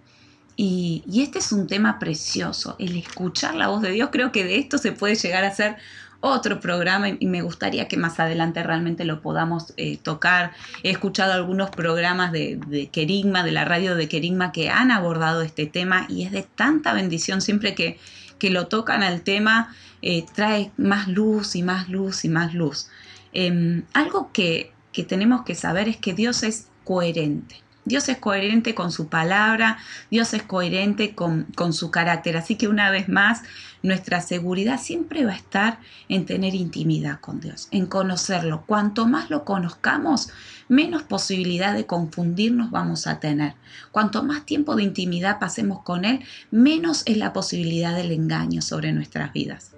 [0.56, 4.08] Y, este es un tema precioso, el escuchar la voz de Dios.
[4.10, 5.76] Creo que de esto se puede llegar a ser
[6.20, 10.52] otro programa y me gustaría que más adelante realmente lo podamos eh, tocar.
[10.82, 15.42] He escuchado algunos programas de, de Kerigma, de la radio de Kerigma, que han abordado
[15.42, 17.98] este tema y es de tanta bendición siempre que,
[18.38, 22.88] que lo tocan al tema, eh, trae más luz y más luz y más luz.
[23.32, 27.67] Em, algo que, que tenemos que saber es que Dios es coherente.
[27.88, 29.78] Dios es coherente con su palabra,
[30.10, 32.36] Dios es coherente con, su carácter.
[32.36, 33.42] Así que una vez más,
[33.82, 35.78] nuestra seguridad siempre va a estar
[36.10, 38.64] en tener intimidad con Dios, en conocerlo.
[38.66, 40.28] Cuanto más lo conozcamos,
[40.68, 43.54] menos posibilidad de confundirnos vamos a tener.
[43.90, 46.20] Cuanto más tiempo de intimidad pasemos con Él,
[46.50, 49.72] menos es la posibilidad del engaño sobre nuestras vidas.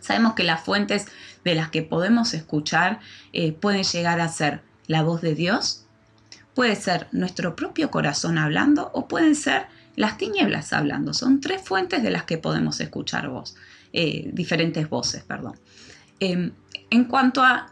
[0.00, 1.06] Sabemos que las fuentes
[1.44, 3.00] de las que podemos escuchar
[3.34, 5.85] eh, pueden llegar a ser la voz de Dios,
[6.56, 11.12] Puede ser nuestro propio corazón hablando o pueden ser las tinieblas hablando.
[11.12, 13.56] Son tres fuentes de las que podemos escuchar voz,
[13.92, 15.60] eh, diferentes voces, perdón.
[16.18, 16.52] Em,
[16.88, 17.66] en cuanto a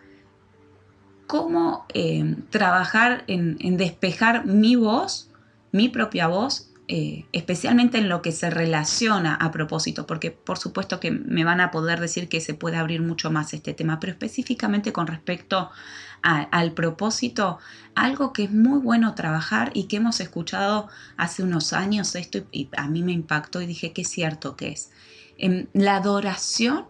[1.27, 5.31] cómo eh, trabajar en, despejar mi voz,
[5.73, 11.01] mi propia voz, eh, especialmente en lo que se relaciona a propósito, porque por supuesto
[11.01, 14.13] que me van a poder decir que se puede abrir mucho más este tema, pero
[14.13, 15.71] específicamente con respecto
[16.25, 17.59] al propósito,
[17.95, 22.71] algo que es muy bueno trabajar y que hemos escuchado hace unos años esto y
[22.79, 24.91] a mí me impactó y dije que cierto que es.
[25.37, 26.87] Em, la adoración,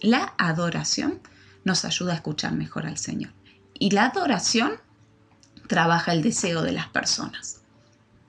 [0.00, 1.20] la adoración
[1.64, 3.32] nos ayuda a escuchar mejor al Señor.
[3.74, 4.74] Y la adoración
[5.66, 7.62] trabaja el deseo de las personas.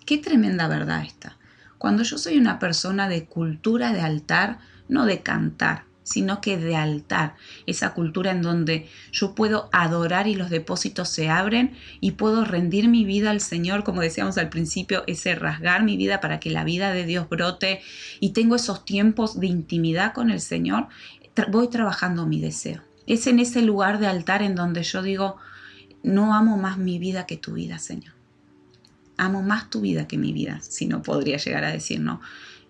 [0.08, 1.38] Qué tremenda verdad esta.
[1.78, 6.76] Cuando yo soy una persona de cultura de altar, no de cantar, sino que de
[6.76, 7.36] altar,
[7.66, 12.90] esa cultura en donde yo puedo adorar y los depósitos se abren y puedo rendir
[12.90, 16.64] mi vida al Señor, como decíamos al principio, ese rasgar mi vida para que la
[16.64, 17.82] vida de Dios brote
[18.20, 20.88] y tengo esos tiempos de intimidad con el Señor,
[21.50, 22.82] voy trabajando mi deseo.
[23.08, 25.38] Es en ese lugar de altar en donde yo digo,
[26.04, 28.14] no amo más mi vida que tu vida, Señor.
[29.18, 32.22] Amo más tu vida que mi vida, si no podría llegar a decir, no.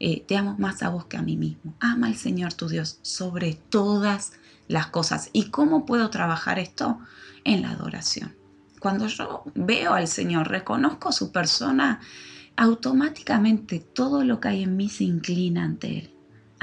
[0.05, 1.75] Eh, te amo más a vos que a mí mismo.
[1.79, 4.33] Ama al Señor tu Dios sobre todas
[4.67, 5.29] las cosas.
[5.31, 6.99] ¿Y cómo puedo trabajar esto?
[7.45, 8.35] En la adoración.
[8.81, 12.01] Cuando yo veo al Señor, reconozco su persona,
[12.57, 16.12] automáticamente todo lo que hay en mí se inclina ante Él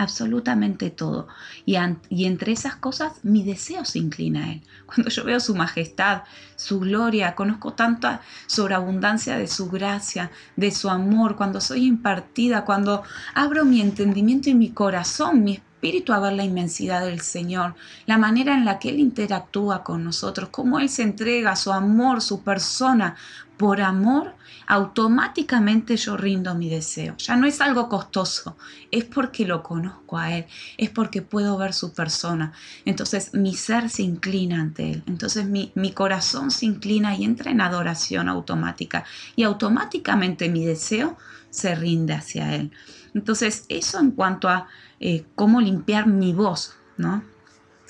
[0.00, 1.28] absolutamente todo.
[1.66, 1.76] Y,
[2.08, 4.62] y, entre esas cosas mi deseo se inclina a Él.
[4.86, 6.22] Cuando yo veo su majestad,
[6.56, 13.02] su gloria, conozco tanta sobreabundancia de su gracia, de su amor, cuando soy impartida, cuando
[13.34, 15.69] abro mi entendimiento y mi corazón, mi espíritu
[16.08, 17.74] a ver la inmensidad del Señor,
[18.06, 22.20] la manera en la que Él interactúa con nosotros, cómo Él se entrega su amor,
[22.20, 23.16] su persona,
[23.56, 24.34] por amor,
[24.66, 27.14] automáticamente yo rindo mi deseo.
[27.18, 28.56] Ya no es algo costoso,
[28.90, 30.46] es porque lo conozco a Él,
[30.78, 32.52] es porque puedo ver su persona.
[32.86, 37.50] Entonces mi ser se inclina ante Él, entonces mi, mi corazón se inclina y entra
[37.50, 39.04] en adoración automática
[39.36, 41.18] y automáticamente mi deseo
[41.50, 42.70] se rinde hacia Él.
[43.12, 44.68] Entonces eso en cuanto a
[45.00, 47.24] eh, cómo limpiar mi voz, ¿no?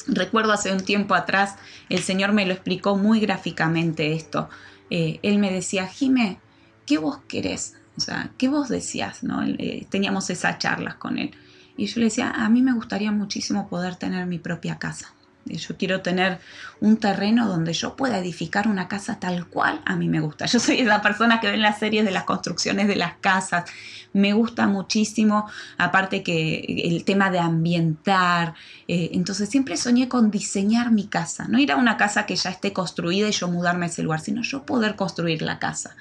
[0.06, 1.56] Recuerdo hace un tiempo atrás,
[1.88, 4.48] el Señor me lo explicó muy gráficamente esto.
[4.88, 6.38] Eh, él me decía, Jime,
[6.86, 7.76] ¿qué vos querés?
[7.96, 9.22] O sea, ¿qué vos decías?
[9.22, 9.42] ¿no?
[9.44, 11.32] Eh, teníamos esas charlas con él.
[11.76, 15.14] Y yo le decía, a mí me gustaría muchísimo poder tener mi propia casa.
[15.56, 16.38] Yo quiero tener
[16.80, 20.46] un terreno donde yo pueda edificar una casa tal cual a mí me gusta.
[20.46, 23.64] Yo soy esa persona que ve en las series de las construcciones de las casas.
[24.12, 28.54] Me gusta muchísimo, aparte que el tema de ambientar.
[28.88, 31.46] Eh, entonces siempre soñé con diseñar mi casa.
[31.48, 34.20] No ir a una casa que ya esté construida y yo mudarme a ese lugar,
[34.20, 35.96] sino yo poder construir la casa.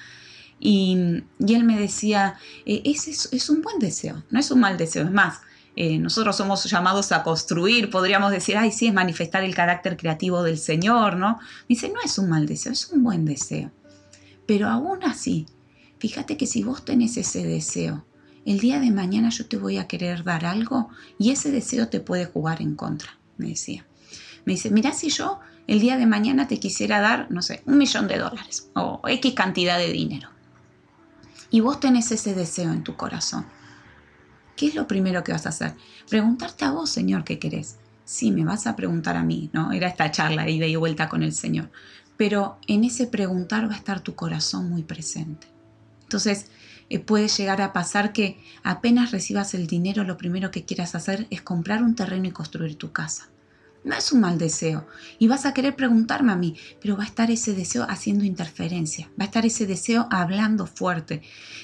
[0.60, 2.36] Y, él me decía,
[2.66, 5.06] eh, ese es un buen deseo, no es un mal deseo.
[5.06, 5.40] Es más,
[5.82, 10.44] eh, nosotros somos llamados a construir, podríamos decir, ay, sí, es manifestar el carácter creativo
[10.44, 11.39] del Señor, ¿no?
[11.70, 13.72] dice, no es un mal deseo, es un buen deseo.
[14.46, 15.46] Pero aún así,
[15.98, 18.06] fíjate que si vos tenés ese deseo,
[18.46, 22.02] el día de mañana yo te voy a querer dar algo y ese deseo te
[22.02, 23.86] puede jugar en contra, me decía.
[24.44, 27.78] Me dice, mira si yo el día de mañana te quisiera dar, no sé, un
[27.78, 30.30] millón de dólares o X cantidad de dinero.
[31.50, 33.46] Y vos tenés ese deseo en tu corazón
[34.60, 35.74] ¿qué es lo primero que vas a hacer?
[36.10, 37.78] Preguntarte a vos, Señor, ¿qué querés?
[38.04, 39.72] Sí, me vas a preguntar a mí, ¿no?
[39.72, 41.72] Era esta charla ida y vuelta con el Señor.
[42.17, 45.48] Pero en ese preguntar va a estar tu corazón muy presente.
[46.04, 46.48] Entonces,
[46.89, 51.26] eh, puede llegar a pasar que apenas recibas el dinero, lo primero que quieras hacer
[51.30, 53.30] es comprar un terreno y construir tu casa.
[53.84, 54.88] No es un mal deseo.
[55.20, 59.10] Y vas a querer preguntarme a mí, pero va a estar ese deseo haciendo interferencia,
[59.20, 61.22] va a estar ese deseo hablando fuerte.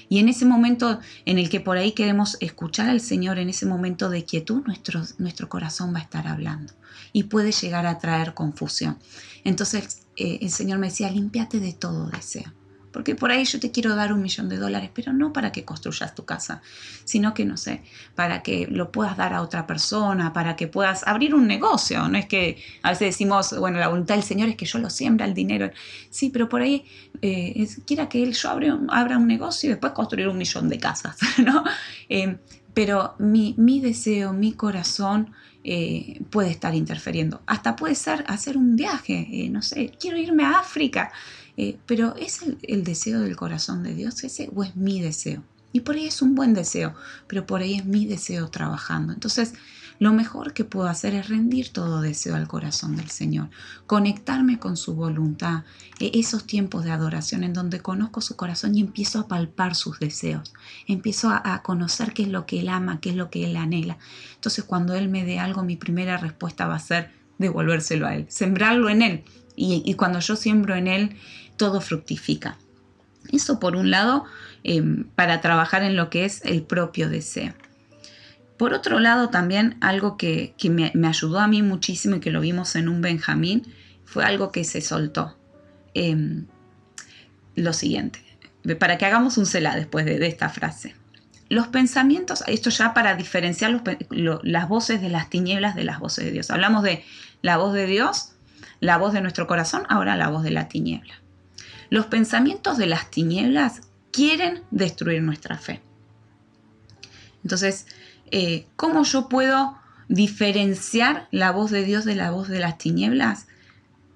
[0.08, 3.66] Y en ese momento en el que por ahí queremos escuchar al Señor, en ese
[3.66, 6.74] momento de quietud, nuestro, nuestro corazón va a estar hablando
[7.12, 8.98] y puede llegar a traer confusión.
[9.44, 12.54] Entonces eh, el Señor me decía, límpiate de todo deseo.
[12.96, 15.66] Porque por ahí yo te quiero dar un millón de dólares, pero no para que
[15.66, 16.62] construyas tu casa,
[17.04, 17.82] sino que, no sé,
[18.16, 22.08] para que lo puedas dar a otra persona, para que puedas abrir un negocio.
[22.08, 24.90] No es que a veces decimos, bueno, la voluntad del Señor es que yo lo
[24.90, 25.70] siembra el dinero.
[26.10, 26.86] Sí, pero por ahí
[27.22, 31.18] eh, quiera que él yo abra un negocio y después construir un millón de casas,
[31.44, 31.66] ¿no?
[32.08, 32.38] Eh,
[32.74, 35.34] pero mi, mi, deseo, mi corazón
[35.66, 37.42] eh, puede estar interfiriendo.
[37.46, 41.12] Hasta puede ser hacer un viaje, no sé, quiero irme a África
[41.58, 45.44] eh, pero ¿es el, deseo del corazón de Dios ese o es mi deseo?
[45.72, 46.96] Y por ahí es un buen deseo,
[47.28, 49.14] pero por ahí es mi deseo trabajando.
[49.14, 49.54] Entonces,
[50.00, 53.50] lo mejor que puedo hacer es rendir todo deseo al corazón del Señor,
[53.88, 55.64] conectarme con su voluntad,
[56.00, 60.00] e esos tiempos de adoración en donde conozco su corazón y empiezo a palpar sus
[60.00, 60.54] deseos,
[60.88, 63.56] empiezo a, a conocer qué es lo que Él ama, qué es lo que Él
[63.56, 63.98] anhela.
[64.36, 68.26] Entonces, cuando Él me dé algo, mi primera respuesta va a ser devolvérselo a Él,
[68.30, 69.24] sembrarlo en Él.
[69.58, 71.16] Y, cuando yo siembro en Él,
[71.58, 72.58] todo fructifica.
[73.32, 74.26] Eso por un lado,
[74.64, 77.54] em, para trabajar en lo que es el propio deseo.
[78.58, 82.76] Por otro lado, también algo que, me, ayudó a mí muchísimo y que lo vimos
[82.76, 83.64] en un Benjamín,
[84.06, 85.38] fue algo que se soltó.
[85.94, 86.46] Em,
[87.56, 88.20] lo siguiente,
[88.80, 90.96] para que hagamos un cela después de esta frase.
[91.48, 96.32] Los pensamientos, esto ya para diferenciar las voces de las tinieblas de las voces de
[96.32, 96.50] Dios.
[96.50, 97.04] Hablamos de
[97.44, 98.34] la voz de Dios,
[98.80, 101.14] la voz de nuestro corazón, ahora la voz de la tiniebla.
[101.90, 103.82] Los pensamientos de las tinieblas
[104.12, 105.82] quieren destruir nuestra fe.
[107.44, 107.86] Entonces,
[108.32, 109.78] eh, ¿cómo yo puedo
[110.08, 113.48] diferenciar la voz de Dios de la voz de las tinieblas?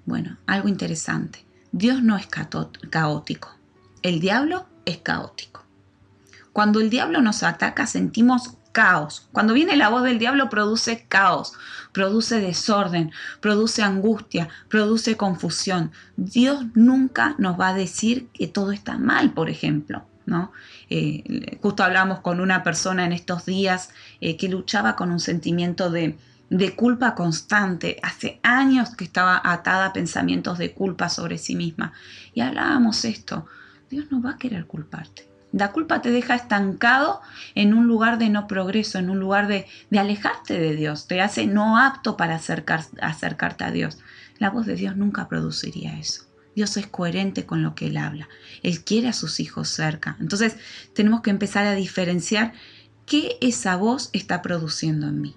[0.05, 1.45] Bueno, algo interesante.
[1.72, 3.55] Dios no es caótico.
[4.01, 5.63] El diablo es caótico.
[6.53, 9.28] Cuando el diablo nos ataca sentimos caos.
[9.32, 11.53] Cuando viene la voz del diablo produce caos,
[11.91, 13.11] produce desorden,
[13.41, 15.91] produce angustia, produce confusión.
[16.17, 20.05] Dios nunca nos va a decir que todo está mal, por ejemplo.
[20.26, 20.51] ¿no?
[20.89, 23.89] Eh, justo hablamos con una persona en estos días
[24.22, 26.17] eh, que luchaba con un sentimiento de,
[26.49, 27.99] de culpa constante.
[28.03, 31.93] Hace años que estaba atada a pensamientos de culpa sobre sí misma.
[32.34, 33.47] Y hablábamos esto.
[33.89, 35.29] Dios no va a querer culparte.
[35.52, 37.22] La culpa te deja estancado
[37.56, 39.66] en un lugar de no progreso, en un lugar de,
[39.97, 43.97] alejarte de Dios, te hace no apto para acercarte a Dios.
[44.38, 46.26] La voz de Dios nunca produciría eso.
[46.56, 48.30] Dios es coherente con lo que Él habla.
[48.64, 50.18] Él quiere a sus hijos cerca.
[50.20, 50.58] Entonces
[50.93, 52.54] tenemos que empezar a diferenciar
[53.06, 55.36] qué esa voz está produciendo en mí.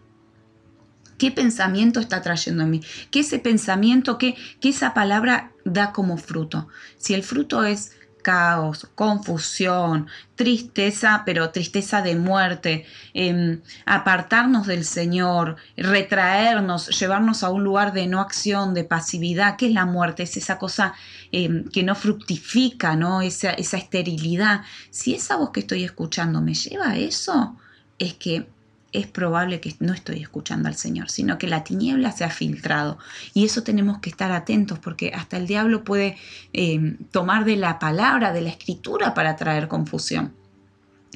[1.18, 2.80] ¿Qué pensamiento está trayendo en mí?
[3.10, 6.68] ¿Qué ese pensamiento, qué, qué esa palabra da como fruto?
[6.98, 7.92] Si el fruto es
[8.22, 10.06] caos, confusión,
[10.36, 18.06] tristeza, pero tristeza de muerte, em, apartarnos del Señor, retraernos, llevarnos a un lugar de
[18.06, 19.56] no acción, de pasividad.
[19.56, 20.22] ¿Qué es la muerte?
[20.22, 20.94] Es esa cosa
[21.32, 23.22] em, que no fructifica, ¿no?
[23.22, 24.62] Esa, esa esterilidad.
[24.90, 27.56] Si esa voz que estoy escuchando me lleva a eso,
[27.98, 28.46] es que
[28.93, 32.99] es probable que no estoy escuchando al Señor, sino que la tiniebla se ha filtrado.
[33.32, 36.16] Y eso tenemos que estar atentos porque hasta el diablo puede
[36.53, 40.34] eh, tomar de la palabra, de la escritura para traer confusión.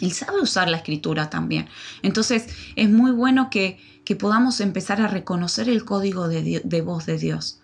[0.01, 1.68] Él sabe usar la escritura también.
[2.03, 2.47] Entonces
[2.77, 3.79] es muy bueno que,
[4.20, 7.61] podamos empezar a reconocer el código de, de voz de Dios.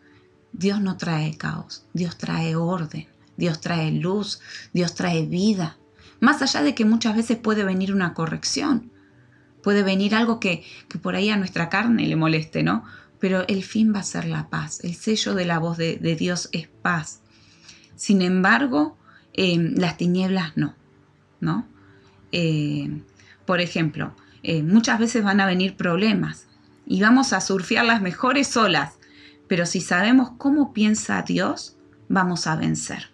[0.52, 3.06] Dios no trae caos, Dios trae orden,
[3.36, 4.40] Dios trae luz,
[4.72, 5.78] Dios trae vida.
[6.20, 8.90] Más allá de que muchas veces puede venir una corrección,
[9.62, 10.64] Puede venir algo que,
[11.02, 12.84] por ahí a nuestra carne le moleste, ¿no?
[13.18, 14.80] Pero el fin va a ser la paz.
[14.82, 17.20] El sello de la voz de, Dios es paz.
[17.94, 18.96] Sin embargo,
[19.34, 20.74] eh, las tinieblas no,
[21.40, 21.66] ¿no?
[22.32, 23.02] Eh,
[23.46, 26.46] por ejemplo, eh, muchas veces van a venir problemas
[26.86, 28.94] y vamos a surfear las mejores olas,
[29.48, 31.76] pero si sabemos cómo piensa Dios,
[32.08, 33.10] vamos a vencer.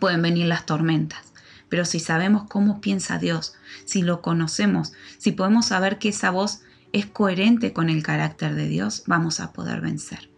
[0.00, 1.31] Pueden venir las tormentas,
[1.72, 3.54] pero si sabemos cómo piensa Dios,
[3.86, 6.60] si lo conocemos, si podemos saber que esa voz
[6.92, 10.28] es coherente con el carácter de Dios, vamos a poder vencer.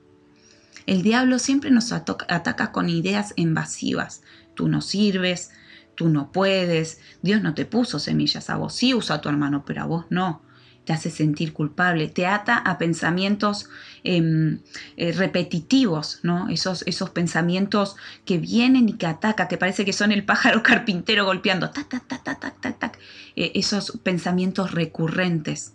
[0.87, 4.23] El diablo siempre nos ataca con ideas invasivas.
[4.55, 5.51] Tú no sirves,
[5.97, 9.65] tú no puedes, Dios no te puso semillas a vos, sí usa a tu hermano,
[9.67, 10.41] pero a vos no
[10.85, 13.69] te hace sentir culpable, te ata a pensamientos
[14.03, 14.61] em,
[14.97, 16.49] eh, repetitivos, ¿no?
[16.49, 21.25] Esos, esos pensamientos que vienen y que atacan, que parece que son el pájaro carpintero
[21.25, 22.99] golpeando, tac, tac, tac, tac, tac, tac,
[23.37, 25.73] eh, esos pensamientos recurrentes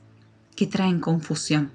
[0.56, 1.72] que traen confusión.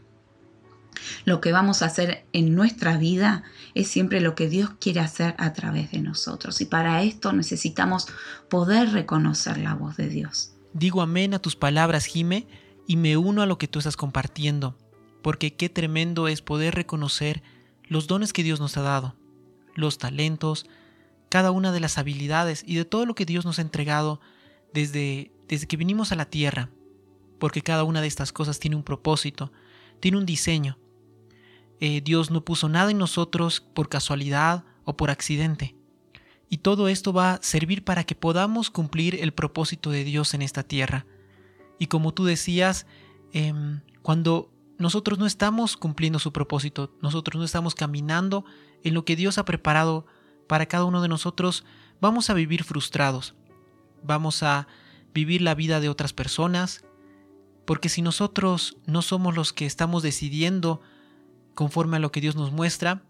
[1.25, 3.43] Lo que vamos a hacer en nuestra vida
[3.75, 6.61] es siempre lo que Dios quiere hacer a través de nosotros.
[6.61, 8.07] Y para esto necesitamos
[8.49, 10.53] poder reconocer la voz de Dios.
[10.73, 12.47] Digo amén a tus palabras, Jime
[12.87, 14.77] y me uno a lo que tú estás compartiendo,
[15.23, 17.43] porque qué tremendo es poder reconocer
[17.85, 19.15] los dones que Dios nos ha dado,
[19.75, 20.67] los talentos,
[21.29, 24.21] cada una de las habilidades y de todo lo que Dios nos ha entregado
[24.73, 26.71] desde, desde que vinimos a la tierra,
[27.39, 29.53] porque cada una de estas cosas tiene un propósito,
[30.01, 30.79] tiene un diseño.
[31.81, 35.75] Eh, Dios no puso nada en nosotros por casualidad o por accidente.
[36.49, 40.43] Y todo esto va a servir para que podamos cumplir el propósito de Dios en
[40.43, 41.07] esta tierra.
[41.79, 42.87] Y como tú decías,
[43.33, 48.45] em, cuando nosotros no estamos cumpliendo su propósito, nosotros no estamos caminando
[48.83, 50.07] en lo que Dios ha preparado
[50.47, 51.65] para cada uno de nosotros,
[52.01, 53.35] vamos a vivir frustrados,
[54.03, 54.67] vamos a
[55.15, 56.85] vivir la vida de otras personas,
[57.65, 60.81] porque si nosotros no somos los que estamos decidiendo
[61.55, 63.03] conforme a lo que Dios nos muestra,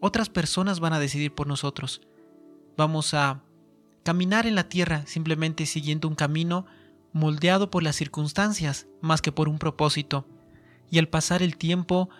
[0.00, 2.00] otras personas van a decidir por nosotros.
[2.76, 3.42] Vamos a
[4.02, 6.66] caminar en la tierra simplemente siguiendo un camino
[7.14, 10.26] moldeado por las circunstancias más que por un propósito,
[10.90, 12.10] y al pasar el tiempo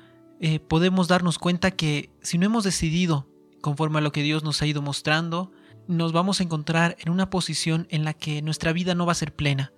[0.41, 3.29] eh, podemos darnos cuenta que si no hemos decidido
[3.61, 5.53] conforme a lo que Dios nos ha ido mostrando,
[5.89, 9.17] nos vamos a encontrar en una posición en la que nuestra vida no va a
[9.17, 9.73] ser plena.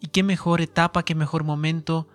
[0.00, 2.08] Y qué mejor etapa, qué mejor momento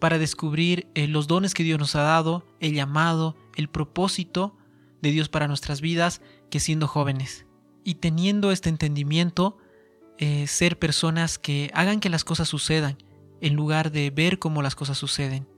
[0.00, 4.56] para descubrir eh, los dones que Dios nos ha dado, el llamado, el propósito
[5.00, 7.46] de Dios para nuestras vidas que siendo jóvenes.
[7.84, 9.58] Y teniendo este entendimiento,
[10.24, 12.96] eh, ser personas que hagan que las cosas sucedan,
[13.40, 15.48] en lugar de ver cómo las cosas suceden.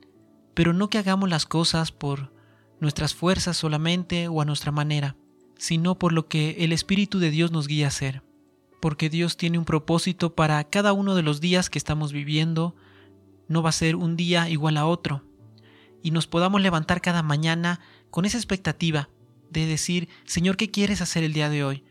[0.55, 2.33] Pero no que hagamos las cosas por
[2.81, 5.17] nuestras fuerzas solamente o a nuestra manera,
[5.59, 8.23] sino por lo que el Espíritu de Dios nos guía a hacer.
[8.81, 12.75] Porque Dios tiene un propósito para cada uno de los días que estamos viviendo,
[13.49, 15.25] no va a ser un día igual a otro.
[16.03, 19.11] Y nos podamos levantar cada mañana con esa expectativa
[19.51, 21.85] de decir, Señor, ¿qué quieres hacer el día de hoy?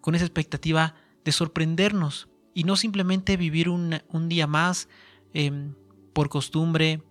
[0.00, 4.88] Con esa expectativa de sorprendernos y no simplemente vivir un, día más
[5.32, 5.74] em,
[6.12, 7.02] por costumbre,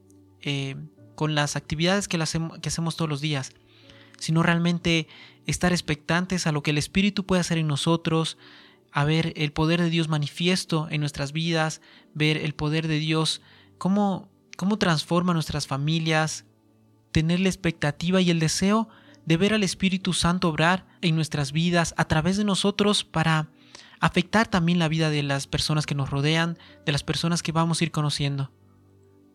[0.41, 0.76] eh,
[1.16, 2.18] con las actividades que,
[2.62, 3.51] que hacemos todos los días,
[4.20, 5.07] sino realmente
[5.45, 8.38] estar expectantes a lo que el Espíritu puede hacer en nosotros,
[8.91, 11.82] a ver el poder de Dios manifiesto en nuestras vidas,
[12.14, 13.41] ver el poder de Dios,
[13.78, 16.45] cómo, cómo transforma nuestras familias,
[17.12, 18.88] tener la expectativa y el deseo
[19.26, 23.49] de ver al Espíritu Santo obrar en nuestras vidas a través de nosotros para
[24.00, 27.82] afectar también la vida de las personas que nos rodean, de las personas que vamos
[27.82, 28.52] a ir conociendo.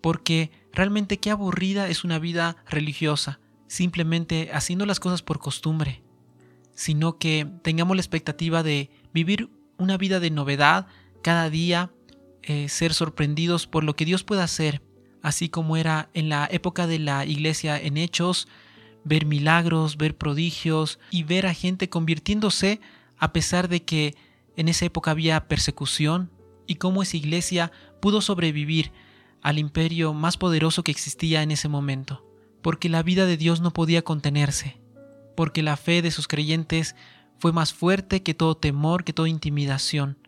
[0.00, 6.02] Porque realmente qué aburrida es una vida religiosa, simplemente haciendo las cosas por costumbre,
[6.74, 10.86] sino que tengamos la expectativa de vivir una vida de novedad
[11.22, 11.90] cada día,
[12.42, 14.82] eh, ser sorprendidos por lo que Dios puede hacer,
[15.22, 18.46] así como era en la época de la iglesia en Hechos,
[19.04, 22.80] ver milagros, ver prodigios y ver a gente convirtiéndose
[23.18, 24.14] a pesar de que
[24.56, 26.30] en esa época había persecución
[26.66, 28.92] y cómo esa iglesia pudo sobrevivir
[29.42, 32.26] al imperio más poderoso que existía en ese momento,
[32.62, 34.80] porque la vida de Dios no podía contenerse,
[35.36, 36.96] porque la fe de sus creyentes
[37.38, 40.18] fue más fuerte que todo temor, que toda intimidación,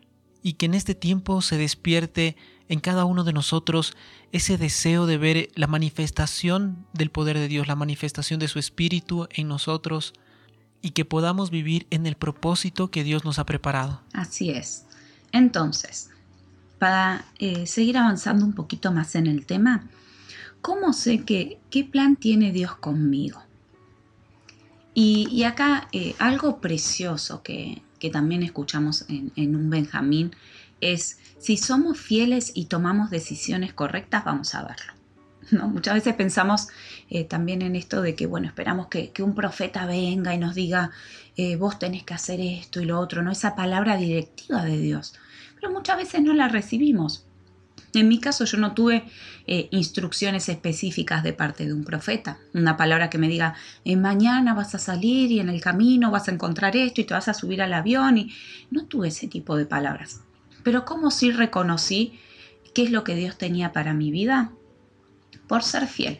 [0.43, 2.37] y que en este tiempo se despierte
[2.69, 3.95] en cada uno de nosotros
[4.31, 9.27] ese deseo de ver la manifestación del poder de Dios, la manifestación de su Espíritu
[9.31, 10.13] en nosotros,
[10.81, 14.01] y que podamos vivir en el propósito que Dios nos ha preparado.
[14.13, 14.85] Así es.
[15.31, 16.09] Entonces,
[16.79, 19.87] para eh, seguir avanzando un poquito más en el tema,
[20.61, 23.41] ¿cómo sé que qué plan tiene Dios conmigo?
[24.99, 30.35] Y, acá eh, algo precioso que, también escuchamos en, en, un Benjamín
[30.81, 34.93] es, si somos fieles y tomamos decisiones correctas, vamos a verlo.
[35.67, 36.67] Muchas veces pensamos
[37.09, 40.91] eh, también en esto de que, bueno, esperamos que, un profeta venga y nos diga,
[41.35, 43.31] eh, vos tenés que hacer esto y lo otro, ¿no?
[43.31, 45.13] Esa palabra directiva de Dios.
[45.55, 47.25] Pero muchas veces no la recibimos.
[47.93, 49.05] En mi caso yo no tuve
[49.47, 53.55] eh, instrucciones específicas de parte de un profeta, una palabra que me diga,
[53.85, 57.27] mañana vas a salir y en el camino vas a encontrar esto y te vas
[57.27, 58.33] a subir al avión y
[58.69, 60.21] no tuve ese tipo de palabras.
[60.63, 62.19] Pero ¿cómo sí reconocí
[62.75, 64.51] qué es lo que Dios tenía para mi vida?
[65.47, 66.19] por ser fiel.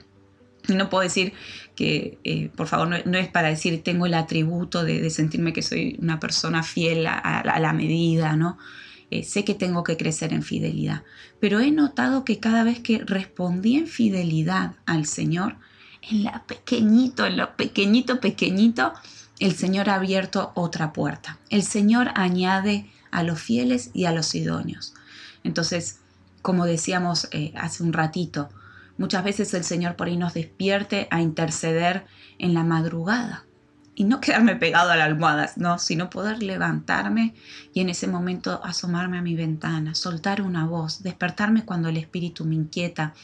[0.68, 1.34] No puedo decir
[1.76, 5.97] que, eh, por favor, no, es para decir tengo el atributo de, sentirme que soy
[6.01, 8.57] una persona fiel a, la medida, ¿no?
[9.09, 11.03] Eh, sé que tengo que crecer en fidelidad,
[11.39, 15.55] pero he notado que cada vez que respondí en fidelidad al Señor,
[16.01, 18.93] en la pequeñito, en lo pequeñito, pequeñito,
[19.39, 21.38] el Señor ha abierto otra puerta.
[21.49, 24.93] El Señor añade a los fieles y a los idóneos.
[25.43, 25.99] Entonces,
[26.41, 28.49] como decíamos eh, hace un ratito,
[28.97, 32.05] Muchas veces el Señor por ahí nos despierte a interceder
[32.39, 33.45] en la madrugada
[33.97, 37.33] y no quedarme pegado a las almohadas, no, sino poder levantarme
[37.73, 42.45] y en ese momento asomarme a mi ventana, soltar una voz, despertarme cuando el espíritu
[42.45, 43.15] me inquieta,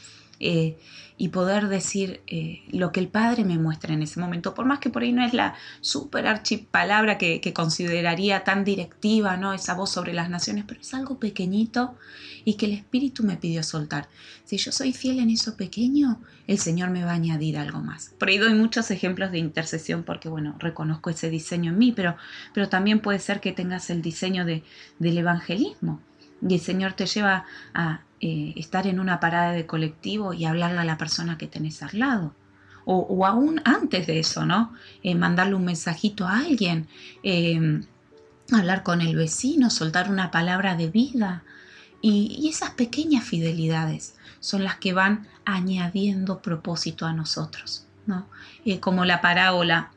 [0.46, 0.76] eh,
[1.16, 4.78] y poder decir eh, lo que el Padre me muestra en ese momento, por más
[4.78, 9.54] que por ahí no es la super archipalabra que, consideraría tan directiva, ¿no?
[9.54, 11.96] Esa voz sobre las naciones, pero es algo pequeñito
[12.44, 14.08] y que el Espíritu me pidió soltar.
[14.44, 18.12] Si yo soy fiel en eso pequeño, el Señor me va a añadir algo más.
[18.18, 22.16] Por ahí doy muchos ejemplos de intercesión porque, bueno, reconozco ese diseño en mí, pero,
[22.52, 24.62] pero también puede ser que tengas el diseño de,
[24.98, 26.02] del evangelismo
[26.46, 30.78] y el Señor te lleva a eh, estar en una parada de colectivo y hablarle
[30.78, 32.34] a la persona que tenés al lado.
[32.86, 34.72] O, aún antes de eso, ¿no?
[35.02, 36.88] Eh, mandarle un mensajito a alguien,
[37.22, 37.82] eh,
[38.50, 41.42] hablar con el vecino, soltar una palabra de vida.
[42.00, 48.26] Y, esas pequeñas fidelidades son las que van añadiendo propósito a nosotros, ¿no?
[48.80, 49.90] como la parábola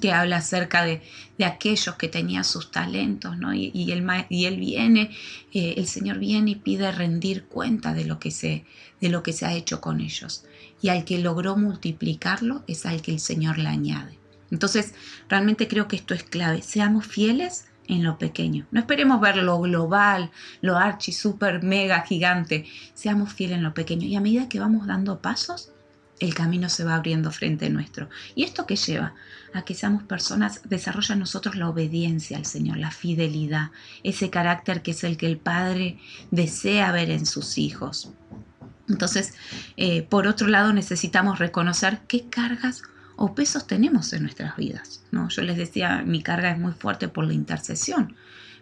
[0.00, 1.02] que habla acerca de,
[1.44, 3.54] aquellos que tenían sus talentos, ¿no?
[3.54, 5.10] Y, y, él, y él, viene,
[5.54, 8.66] eh, el Señor viene y pide rendir cuenta de lo, que se,
[9.00, 10.44] de lo que se ha hecho con ellos.
[10.82, 14.18] Y al que logró multiplicarlo es al que el Señor le añade.
[14.50, 14.94] Entonces,
[15.28, 16.60] realmente creo que esto es clave.
[16.60, 18.66] Seamos fieles en lo pequeño.
[18.70, 22.66] No esperemos ver lo global, lo archi, super, mega, gigante.
[22.94, 24.06] Seamos fieles en lo pequeño.
[24.06, 25.72] Y a medida que vamos dando pasos,
[26.20, 28.08] el camino se va abriendo frente nuestro.
[28.34, 29.14] ¿Y esto qué lleva?
[29.52, 33.70] A que seamos personas, desarrolla nosotros la obediencia al Señor, la fidelidad,
[34.04, 35.98] ese carácter que es el que el Padre
[36.30, 38.12] desea ver en sus hijos.
[38.88, 39.34] Entonces,
[39.76, 42.82] eh, por otro lado, necesitamos reconocer qué cargas
[43.16, 45.02] o pesos tenemos en nuestras vidas.
[45.10, 45.28] ¿no?
[45.28, 48.16] Yo les decía, mi carga es muy fuerte por la intercesión,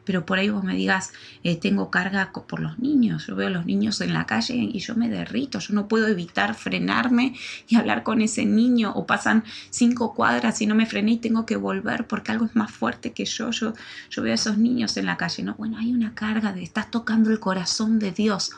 [0.08, 1.12] pero por ahí vos me digas,
[1.44, 4.78] eh, tengo carga por los niños, yo veo a los niños en la calle y
[4.78, 7.34] yo me derrito, yo no puedo evitar frenarme
[7.68, 11.44] y hablar con ese niño, o pasan cinco cuadras y no me frené y tengo
[11.44, 13.74] que volver porque algo es más fuerte que yo, yo,
[14.08, 16.90] yo veo a esos niños en la calle, no, bueno, hay una carga de, estás
[16.90, 18.52] tocando el corazón de Dios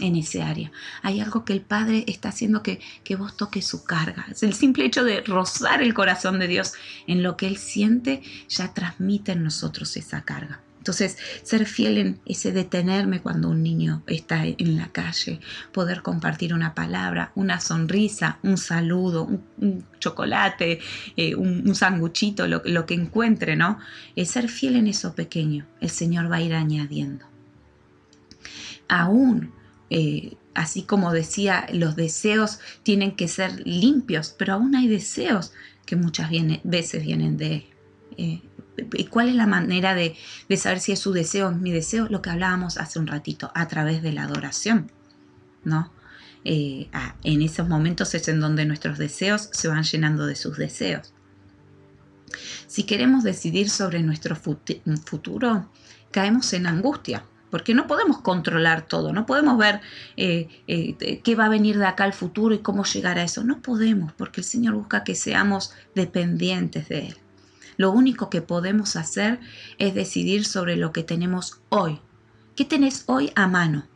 [0.00, 0.72] en ese área.
[1.02, 4.24] Hay algo que el Padre está haciendo que, que vos toques su carga.
[4.30, 6.72] Es el simple hecho de rozar el corazón de Dios
[7.06, 10.63] en lo que Él siente, ya transmite en nosotros esa carga.
[10.84, 15.40] Entonces, ser fiel en ese detenerme cuando un niño está en la calle,
[15.72, 19.24] poder compartir una palabra, una sonrisa, un saludo,
[19.56, 20.80] un, chocolate,
[21.16, 23.78] eh, un, sanguchito, lo, que encuentre, ¿no?
[24.14, 25.64] Es ser fiel en eso pequeño.
[25.80, 27.24] El Señor va a ir añadiendo.
[28.86, 29.52] Aún
[29.88, 35.54] eh, así como decía, los deseos tienen que ser limpios, pero aún hay deseos
[35.86, 36.28] que muchas
[36.62, 37.70] veces vienen de...
[38.18, 38.42] Eh,
[38.76, 40.16] ¿Y cuál es la manera de,
[40.56, 42.08] saber si es su deseo es mi deseo?
[42.08, 44.90] Lo que hablábamos hace un ratito, a través de la adoración,
[45.64, 45.92] ¿no?
[46.44, 46.88] Eh,
[47.22, 51.14] en esos momentos es en donde nuestros deseos se van llenando de sus deseos.
[52.66, 55.70] Si queremos decidir sobre nuestro futuro,
[56.10, 59.80] caemos en angustia, porque no podemos controlar todo, no podemos ver
[60.16, 63.44] eh, eh, qué va a venir de acá al futuro y cómo llegar a eso.
[63.44, 67.16] No podemos, porque el Señor busca que seamos dependientes de Él.
[67.76, 69.40] Lo único que podemos hacer
[69.78, 72.00] es decidir sobre lo que tenemos hoy.
[72.56, 73.86] ¿Qué tenés hoy a mano?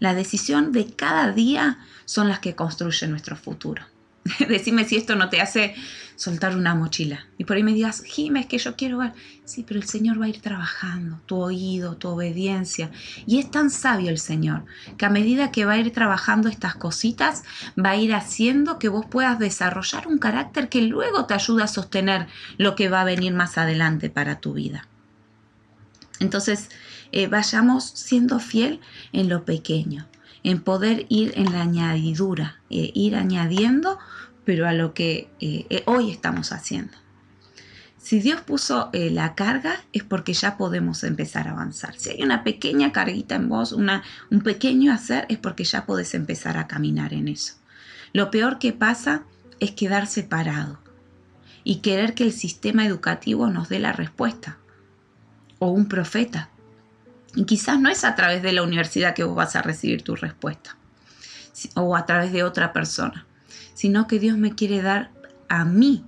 [0.00, 3.82] La decisión de cada día son las que construyen nuestro futuro.
[4.48, 5.74] Decime si esto no te hace
[6.20, 7.26] soltar una mochila.
[7.38, 9.14] Y por ahí me digas, Jiménez, que yo quiero ver.
[9.46, 12.90] Sí, pero el Señor va a ir trabajando, tu oído, tu obediencia.
[13.26, 14.64] Y es tan sabio el Señor,
[14.98, 17.42] que a medida que va a ir trabajando estas cositas,
[17.82, 21.68] va a ir haciendo que vos puedas desarrollar un carácter que luego te ayuda a
[21.68, 22.26] sostener
[22.58, 24.86] lo que va a venir más adelante para tu vida.
[26.18, 26.68] Entonces,
[27.12, 28.80] eh, vayamos siendo fiel
[29.12, 30.06] en lo pequeño
[30.42, 33.98] en poder ir en la añadidura, eh, ir añadiendo,
[34.44, 36.96] pero a lo que eh, eh, hoy estamos haciendo.
[37.98, 41.94] Si Dios puso la carga es porque ya podemos empezar a avanzar.
[41.98, 46.14] Si hay una pequeña carguita en vos, una, un pequeño hacer, es porque ya podés
[46.14, 47.56] empezar a caminar en eso.
[48.14, 49.24] Lo peor que pasa
[49.60, 50.80] es quedar separado
[51.62, 54.56] y querer que el sistema educativo nos dé la respuesta
[55.58, 56.48] o un profeta
[57.34, 60.16] y quizás no es a través de la universidad que vos vas a recibir tu
[60.16, 60.76] respuesta
[61.74, 63.26] o a través de otra persona,
[63.74, 65.10] sino que Dios me quiere dar
[65.48, 66.04] a mí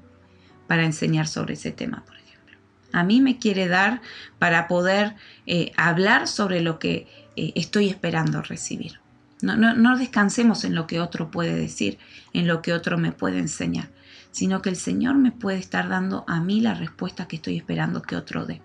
[0.67, 2.57] para enseñar sobre ese tema, por ejemplo.
[2.93, 4.01] A mí me quiere dar
[4.39, 5.15] para poder
[5.47, 7.07] eh, hablar sobre lo que
[7.37, 9.01] eh, estoy esperando recibir.
[9.43, 11.99] No, no descansemos en lo que otro puede decir,
[12.33, 13.89] en lo que otro me puede enseñar,
[14.31, 18.03] sino que el Señor me puede estar dando a mí la respuesta que estoy esperando
[18.03, 18.63] que otro dé.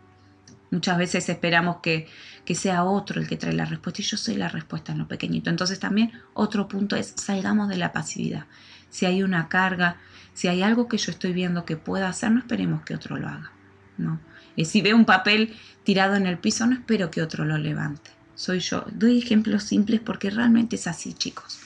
[0.71, 2.07] Muchas veces esperamos que,
[2.53, 5.49] sea otro el que trae la respuesta y yo soy la respuesta en lo pequeñito.
[5.49, 8.45] Entonces también otro punto es salgamos de la pasividad.
[8.89, 9.97] Si hay una carga,
[10.33, 13.27] si hay algo que yo estoy viendo que pueda hacer, no esperemos que otro lo
[13.27, 13.51] haga.
[13.97, 14.19] ¿no?
[14.55, 18.11] Y si veo un papel tirado en el piso, no espero que otro lo levante.
[18.35, 18.85] Soy yo.
[18.91, 21.59] Doy ejemplos simples porque realmente es así, chicos.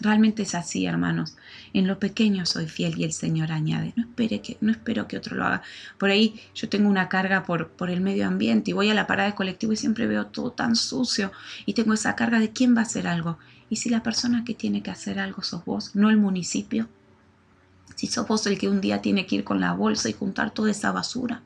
[0.00, 1.36] Realmente es así, hermanos.
[1.78, 3.92] En lo pequeño soy fiel y el Señor añade.
[3.94, 5.62] No, espere que, no espero que otro lo haga.
[5.96, 9.06] Por ahí yo tengo una carga por, por el medio ambiente y voy a la
[9.06, 11.30] parada de colectivo y siempre veo todo tan sucio
[11.66, 13.38] y tengo esa carga de quién va a hacer algo.
[13.70, 16.88] Y si la persona que tiene que hacer algo sos vos, no el municipio.
[17.94, 20.50] Si sos vos el que un día tiene que ir con la bolsa y juntar
[20.50, 21.42] toda esa basura.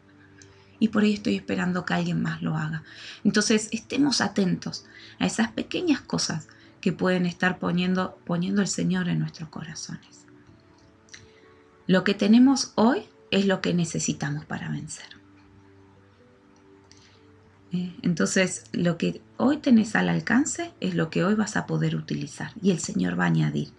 [0.78, 2.84] Y por ahí estoy esperando que alguien más lo haga.
[3.22, 4.86] Entonces estemos atentos
[5.18, 6.48] a esas pequeñas cosas
[6.80, 10.21] que pueden estar poniendo, poniendo el Señor en nuestros corazones.
[11.86, 15.06] Lo que tenemos hoy es lo que necesitamos para vencer.
[17.72, 17.94] ¿Eh?
[18.02, 22.52] Entonces, lo que hoy tenés al alcance es lo que hoy vas a poder utilizar
[22.60, 23.70] y el Señor va a añadir.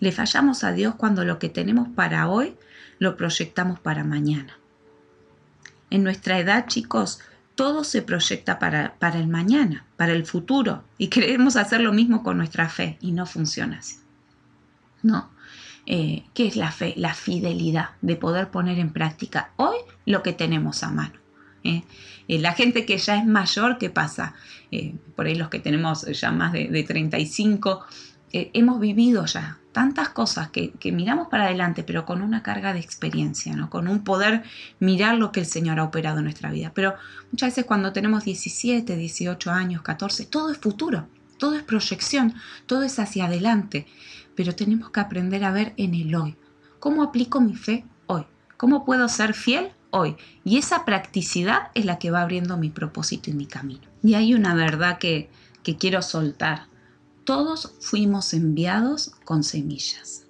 [0.00, 2.56] Le fallamos a Dios cuando lo que tenemos para hoy
[2.98, 4.58] lo proyectamos para mañana.
[5.90, 7.20] En nuestra edad, chicos,
[7.54, 12.22] todo se proyecta para, para, el mañana, para el futuro, y queremos hacer lo mismo
[12.22, 13.96] con nuestra fe, y no funciona así.
[15.02, 15.30] No.
[15.90, 16.92] Eh, ¿Qué es la fe?
[16.96, 21.18] La fidelidad de poder poner en práctica hoy lo que tenemos a mano.
[21.64, 21.82] ¿eh?
[22.28, 24.34] Eh, la gente que ya es mayor, ¿qué pasa?
[25.16, 27.86] por ahí los que tenemos ya más de, de 35,
[28.30, 33.56] hemos vivido ya tantas cosas que, miramos para adelante, pero con una carga de experiencia,
[33.56, 33.70] ¿no?
[33.70, 34.42] con un poder
[34.80, 36.72] mirar lo que el Señor ha operado en nuestra vida.
[36.74, 36.96] Pero
[37.32, 41.08] muchas veces cuando tenemos 17, 18 años, 14, todo es futuro,
[41.38, 42.34] todo es proyección,
[42.66, 43.86] todo es hacia adelante,
[44.38, 46.36] pero tenemos que aprender a ver en el hoy.
[46.78, 48.24] ¿Cómo aplico mi fe hoy?
[48.56, 50.16] ¿Cómo puedo ser fiel hoy?
[50.44, 53.88] Y esa practicidad es la que va abriendo mi propósito y mi camino.
[54.00, 55.28] Y hay una verdad que,
[55.64, 56.68] que quiero soltar
[57.24, 60.22] todos fuimos enviados con semillas.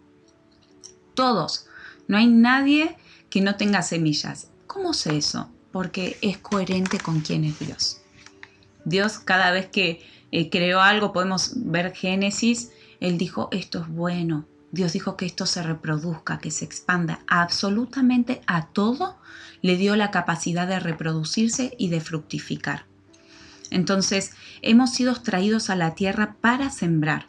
[1.13, 1.67] Todos.
[2.07, 2.97] No hay nadie
[3.29, 4.49] que no tenga semillas.
[4.67, 5.51] ¿Cómo sé eso?
[5.71, 8.01] Porque es coherente con quién es Dios.
[8.87, 10.01] Dios cada vez que
[10.33, 12.71] eh, creó algo, podemos ver Génesis,
[13.01, 14.47] Él dijo, esto es bueno.
[14.71, 17.21] Dios dijo que esto se reproduzca, que se expanda.
[17.27, 19.19] Absolutamente a todo
[19.63, 22.85] le dio la capacidad de reproducirse y de fructificar.
[23.71, 24.33] Entonces,
[24.63, 27.29] hemos sido traídos a la tierra para sembrar.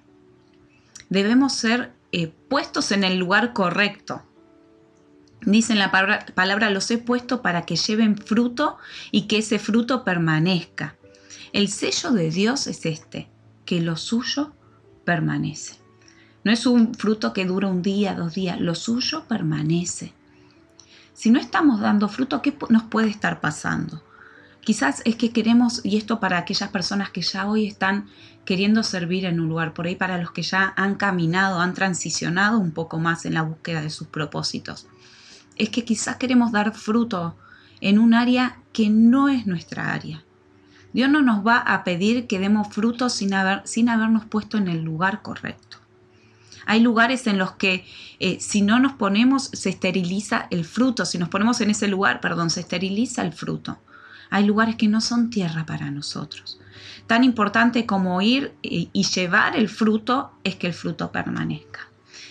[1.09, 4.23] Debemos ser eh, puestos en el lugar correcto.
[5.41, 8.77] Dicen la palabra, palabra, los he puesto para que lleven fruto
[9.11, 10.97] y que ese fruto permanezca.
[11.53, 13.29] El sello de Dios es este,
[13.65, 14.53] que lo suyo
[15.09, 15.73] permanece.
[16.43, 20.13] No es un fruto que dura un día, dos días, lo suyo permanece.
[21.13, 24.03] Si no estamos dando fruto, ¿qué nos puede estar pasando?
[24.61, 28.05] Quizás es que queremos, y esto para aquellas personas que ya hoy están
[28.45, 32.59] queriendo servir en un lugar, por ahí para los que ya han caminado, han transicionado
[32.59, 34.85] un poco más en la búsqueda de sus propósitos,
[35.55, 37.35] es que quizás queremos dar fruto
[37.81, 40.23] en un área que no es nuestra área.
[40.93, 44.67] Dios no nos va a pedir que demos fruto sin, haber, sin habernos puesto en
[44.67, 45.77] el lugar correcto.
[46.65, 47.85] Hay lugares en los que
[48.19, 52.21] eh, si no nos ponemos se esteriliza el fruto, si nos ponemos en ese lugar,
[52.21, 53.79] perdón, se esteriliza el fruto.
[54.29, 56.59] Hay lugares que no son tierra para nosotros.
[57.07, 61.89] Tan importante como ir y llevar el fruto es que el fruto permanezca.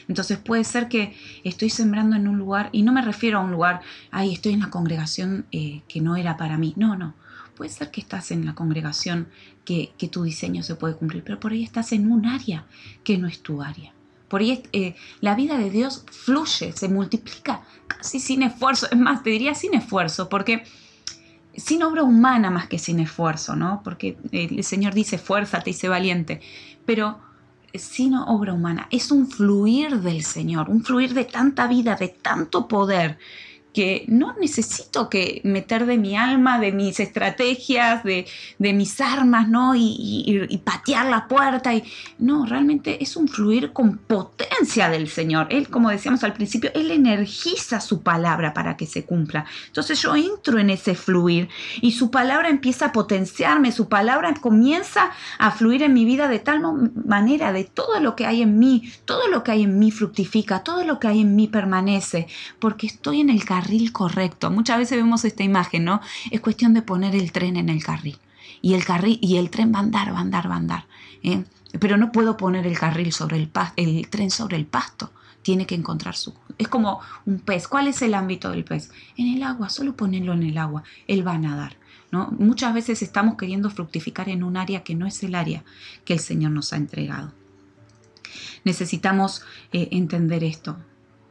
[0.09, 3.52] Entonces puede ser que estoy sembrando en un lugar, y no me refiero a un
[3.52, 6.72] lugar, ay, estoy en la congregación eh, que no era para mí.
[6.76, 7.14] No, no.
[7.59, 9.26] Puede ser que estás en la congregación
[9.64, 12.64] que, tu diseño se puede cumplir, pero por ahí estás en un área
[13.02, 13.92] que no es tu área.
[14.28, 18.86] Por ahí eh, la vida de Dios fluye, se multiplica casi sin esfuerzo.
[18.92, 20.62] Es más, te diría sin esfuerzo, porque
[21.56, 23.80] sin obra humana más que sin esfuerzo, ¿no?
[23.82, 26.40] Porque el Señor dice, fuérzate y sé valiente,
[26.86, 27.18] pero
[27.74, 32.68] sin obra humana, es un fluir del Señor, un fluir de tanta vida, de tanto
[32.68, 33.18] poder,
[33.79, 38.26] que no necesito que meter de mi alma, de mis estrategias, de,
[38.59, 39.74] mis armas, ¿no?
[39.76, 41.72] Y, patear la puerta.
[41.72, 41.85] Y,
[42.18, 45.47] no, realmente es un fluir con potencia del Señor.
[45.51, 49.47] Él, como decíamos al principio, Él energiza su palabra para que se cumpla.
[49.68, 51.49] Entonces yo entro en ese fluir
[51.81, 56.41] y su palabra empieza a potenciarme, su palabra comienza a fluir en mi vida de
[56.41, 56.61] tal
[57.07, 60.64] manera, de todo lo que hay en mí, todo lo que hay en mí fructifica,
[60.64, 62.26] todo lo que hay en mí permanece,
[62.59, 64.50] porque estoy en el carril correcto.
[64.50, 66.00] Muchas veces vemos esta imagen, ¿no?
[66.30, 68.18] Es cuestión de poner el tren en el carril.
[68.60, 70.86] Y el, carril, y el tren va a andar, va a andar, va a andar.
[71.22, 71.44] ¿eh?
[71.78, 75.12] Pero no puedo poner el carril sobre el pasto, el tren sobre el pasto.
[75.42, 76.34] Tiene que encontrar su...
[76.58, 77.68] Es como un pez.
[77.68, 78.90] ¿Cuál es el ámbito del pez?
[79.16, 80.82] En el agua, solo ponerlo en el agua.
[81.06, 81.76] Él va a nadar.
[82.10, 82.28] ¿no?
[82.38, 85.62] Muchas veces estamos queriendo fructificar en un área que no es el área
[86.04, 87.32] que el Señor nos ha entregado.
[88.64, 89.42] Necesitamos
[89.72, 90.76] eh, entender esto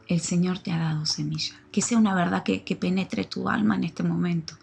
[0.08, 1.54] el Señor te ha dado semilla.
[1.70, 4.54] Que sea una verdad que, penetre tu alma en este momento.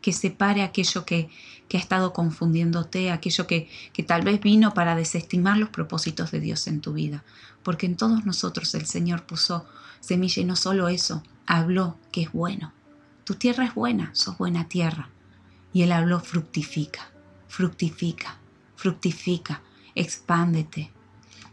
[0.00, 1.30] Que separe aquello que,
[1.72, 6.66] ha estado confundiéndote, aquello que, que tal vez vino para desestimar los propósitos de Dios
[6.66, 7.24] en tu vida.
[7.62, 9.66] Porque en todos nosotros el Señor puso
[10.00, 12.72] semilla y no solo eso, habló que es bueno.
[13.24, 15.10] Tu tierra es buena, sos buena tierra.
[15.72, 17.10] Y Él habló fructifica,
[17.48, 18.38] fructifica,
[18.76, 19.62] fructifica,
[19.94, 20.92] expándete,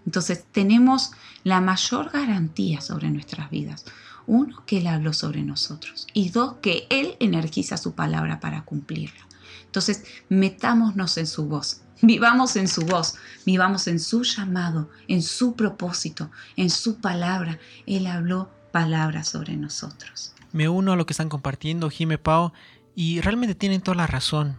[0.06, 1.12] entonces tenemos
[1.44, 3.86] la mayor garantía sobre nuestras vidas.
[4.28, 6.08] Uno, que Él habló sobre nosotros.
[6.14, 9.28] Y dos, que Él energiza su palabra para cumplirla.
[9.66, 11.82] Entonces, metámonos en su voz.
[12.02, 17.60] Vivamos en su voz, vivamos en su llamado, en su propósito, en su palabra.
[17.86, 20.34] Él habló palabras sobre nosotros.
[20.52, 22.54] Me uno a lo que están compartiendo Jime Pau
[22.96, 24.58] y realmente tienen toda la razón.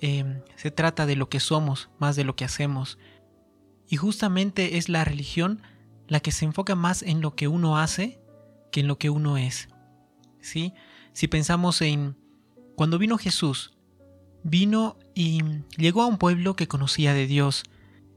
[0.00, 2.98] Eh, se trata de lo que somos más de lo que hacemos.
[3.88, 5.62] Y justamente es la religión
[6.06, 8.20] la que se enfoca más en lo que uno hace
[8.70, 9.68] que en lo que uno es.
[10.40, 10.74] ¿Sí?
[11.12, 12.16] Si pensamos en
[12.76, 13.72] cuando vino Jesús,
[14.42, 15.42] vino y
[15.76, 17.64] llegó a un pueblo que conocía de Dios.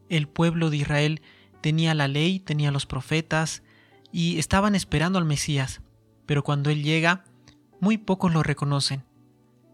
[0.09, 1.21] El pueblo de Israel
[1.61, 3.63] tenía la ley, tenía los profetas
[4.11, 5.81] y estaban esperando al Mesías.
[6.25, 7.23] Pero cuando Él llega,
[7.79, 9.03] muy pocos lo reconocen.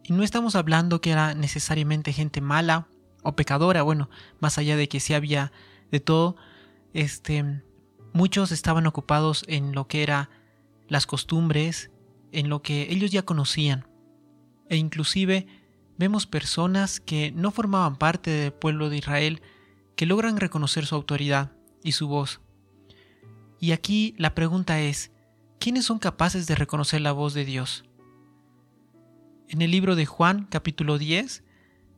[0.04, 2.88] Y no estamos hablando que era necesariamente gente mala
[3.24, 5.52] o pecadora, bueno, más allá de que sí había
[5.92, 6.36] de todo,
[6.94, 7.62] este,
[8.14, 10.30] muchos estaban ocupados en lo que era
[10.88, 11.92] las costumbres,
[12.32, 13.88] en lo que ellos ya conocían.
[14.70, 15.48] E inclusive
[15.98, 19.42] vemos personas que no formaban parte del pueblo de Israel
[19.96, 21.52] que logran reconocer su autoridad
[21.84, 22.42] y su voz.
[23.60, 25.12] Y aquí la pregunta es,
[25.60, 27.84] ¿quiénes son capaces de reconocer la voz de Dios?
[29.50, 31.44] En el libro de Juan, capítulo 10,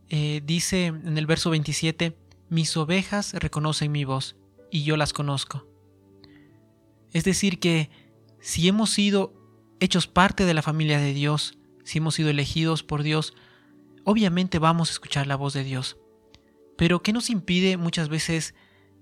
[0.09, 2.17] eh, dice en el verso 27,
[2.49, 4.35] mis ovejas reconocen mi voz
[4.71, 5.67] y yo las conozco.
[7.11, 7.89] Es decir, que
[8.39, 9.33] si hemos sido
[9.79, 13.33] hechos parte de la familia de Dios, si hemos sido elegidos por Dios,
[14.03, 15.97] obviamente vamos a escuchar la voz de Dios.
[16.77, 18.53] Pero ¿qué nos impide muchas veces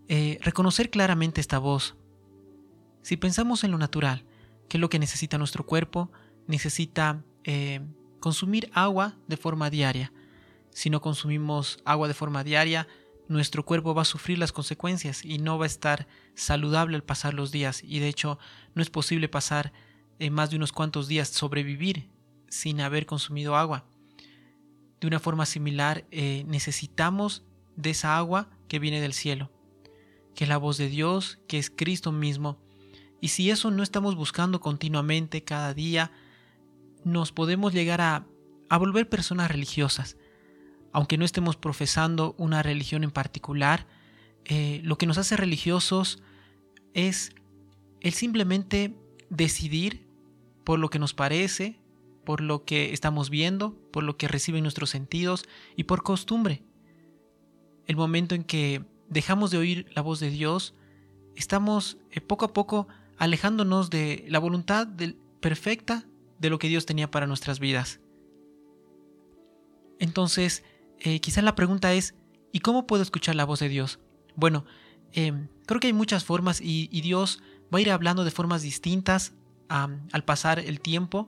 [0.08, 1.96] eh, reconocer claramente esta voz?
[3.02, 4.26] Si pensamos en lo natural,
[4.68, 6.12] que es lo que necesita nuestro cuerpo,
[6.48, 7.82] necesita eh,
[8.20, 10.12] consumir agua de forma diaria.
[10.72, 12.88] Si no consumimos agua de forma diaria,
[13.28, 17.34] nuestro cuerpo va a sufrir las consecuencias y no va a estar saludable al pasar
[17.34, 17.84] los días.
[17.84, 18.40] Y de hecho,
[18.74, 19.74] no es posible pasar
[20.20, 22.10] eh, más de unos cuantos días sobrevivir
[22.50, 23.86] sin haber consumido agua.
[25.00, 27.44] De una forma similar, eh, necesitamos
[27.76, 29.52] de esa agua que viene del cielo,
[30.34, 32.58] que es la voz de Dios, que es Cristo mismo.
[33.22, 36.12] Y si eso no estamos buscando continuamente cada día,
[37.04, 38.26] nos podemos llegar a,
[38.70, 40.18] a volver personas religiosas.
[40.92, 43.88] Aunque no estemos profesando una religión en particular,
[44.46, 46.22] eh, lo que nos hace religiosos
[46.94, 47.36] es
[48.02, 48.96] el simplemente
[49.30, 50.08] decidir
[50.64, 51.80] por lo que nos parece,
[52.26, 56.64] por lo que estamos viendo, por lo que reciben nuestros sentidos y por costumbre.
[57.86, 60.76] El momento en que dejamos de oír la voz de Dios,
[61.36, 64.88] estamos eh, poco a poco alejándonos de la voluntad
[65.40, 66.06] perfecta
[66.40, 68.00] de lo que Dios tenía para nuestras vidas.
[70.00, 70.64] Entonces,
[71.00, 72.16] eh, quizás la pregunta es,
[72.52, 74.00] ¿y cómo puedo escuchar la voz de Dios?
[74.36, 74.66] Bueno,
[75.14, 77.42] em, creo que hay muchas formas y, Dios
[77.74, 79.34] va a ir hablando de formas distintas
[79.70, 81.28] al pasar el tiempo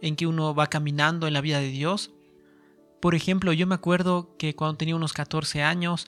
[0.00, 2.12] en que uno va caminando en la vida de Dios.
[3.00, 6.06] Por ejemplo, yo me acuerdo que cuando tenía unos 14 años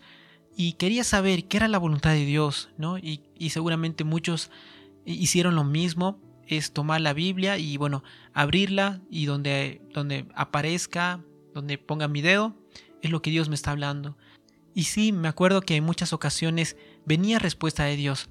[0.56, 2.96] y quería saber qué era la voluntad de Dios, ¿no?
[2.96, 4.50] Y, y seguramente muchos
[5.04, 8.02] hicieron lo mismo, es tomar la Biblia y bueno,
[8.32, 11.20] abrirla y donde, donde aparezca,
[11.54, 12.54] donde ponga mi dedo,
[13.02, 14.16] es lo que Dios me está hablando.
[14.74, 18.28] Y sí, me acuerdo que en muchas ocasiones venía respuesta de Dios,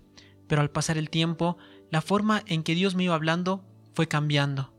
[0.48, 1.58] pero al pasar el tiempo,
[1.90, 4.74] la forma en que Dios me iba hablando fue cambiando.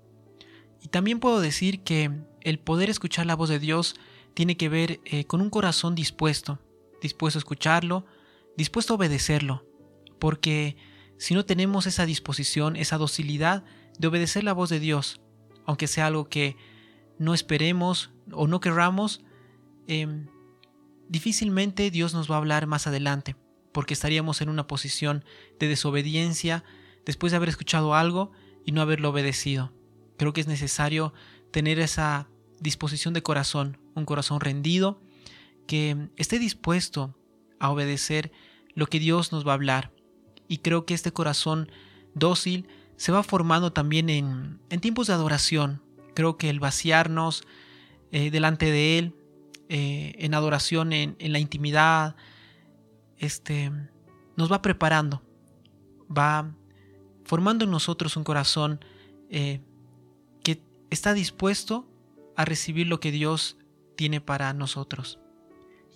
[0.80, 2.10] Y también puedo decir que
[2.42, 3.96] el poder escuchar la voz de Dios
[4.34, 6.60] tiene que ver eh, con un corazón dispuesto,
[7.02, 8.06] dispuesto a escucharlo,
[8.56, 9.66] dispuesto a obedecerlo,
[10.18, 10.76] porque
[11.18, 13.64] si no tenemos esa disposición, esa docilidad
[13.98, 15.20] de obedecer la voz de Dios,
[15.64, 16.56] aunque sea algo que
[17.18, 19.24] no esperemos o no querramos,
[19.86, 20.26] em,
[21.08, 23.36] difícilmente Dios nos va a hablar más adelante,
[23.72, 25.24] porque estaríamos en una posición
[25.58, 26.64] de desobediencia
[27.04, 28.32] después de haber escuchado algo
[28.64, 29.72] y no haberlo obedecido.
[30.16, 31.12] Creo que es necesario
[31.50, 32.28] tener esa
[32.60, 35.00] disposición de corazón, un corazón rendido,
[35.66, 37.16] que esté dispuesto
[37.58, 38.32] a obedecer
[38.74, 39.92] lo que Dios nos va a hablar.
[40.48, 41.70] Y creo que este corazón
[42.14, 45.82] dócil se va formando también en, en tiempos de adoración.
[46.14, 47.44] Creo que el vaciarnos
[48.12, 49.14] eh, delante de Él,
[49.68, 52.16] eh, en adoración, en, la intimidad,
[53.18, 53.72] este,
[54.36, 55.22] nos va preparando,
[56.10, 56.54] va
[57.24, 58.84] formando en nosotros un corazón
[59.30, 59.60] eh,
[60.44, 61.88] que está dispuesto
[62.36, 63.56] a recibir lo que Dios
[63.96, 65.18] tiene para nosotros.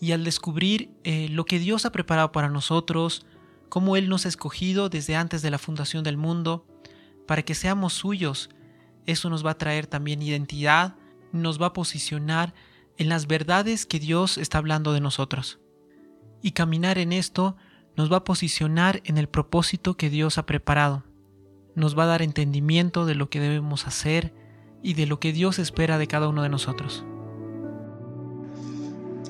[0.00, 3.26] Y al descubrir lo que Dios ha preparado para nosotros,
[3.68, 6.66] cómo Él nos ha escogido desde antes de la fundación del mundo,
[7.26, 8.50] para que seamos suyos,
[9.06, 10.96] eso nos va a traer también identidad,
[11.32, 12.54] nos va a posicionar
[13.00, 15.58] en las verdades que Dios está hablando de nosotros.
[16.42, 17.56] Y caminar en esto
[17.96, 21.02] nos va a posicionar en el propósito que Dios ha preparado.
[21.74, 24.34] Nos va a dar entendimiento de lo que debemos hacer
[24.82, 27.06] y de lo que Dios espera de cada uno de nosotros.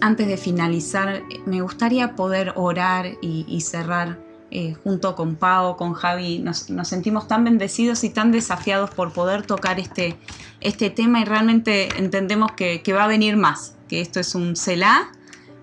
[0.01, 4.21] Antes de finalizar, me gustaría poder orar y, cerrar
[4.53, 9.47] eh, junto con Pau, con Javi, nos, sentimos tan bendecidos y tan desafiados por poder
[9.47, 10.17] tocar este,
[10.61, 15.13] este tema y realmente entendemos que, va a venir más, que esto es un CELA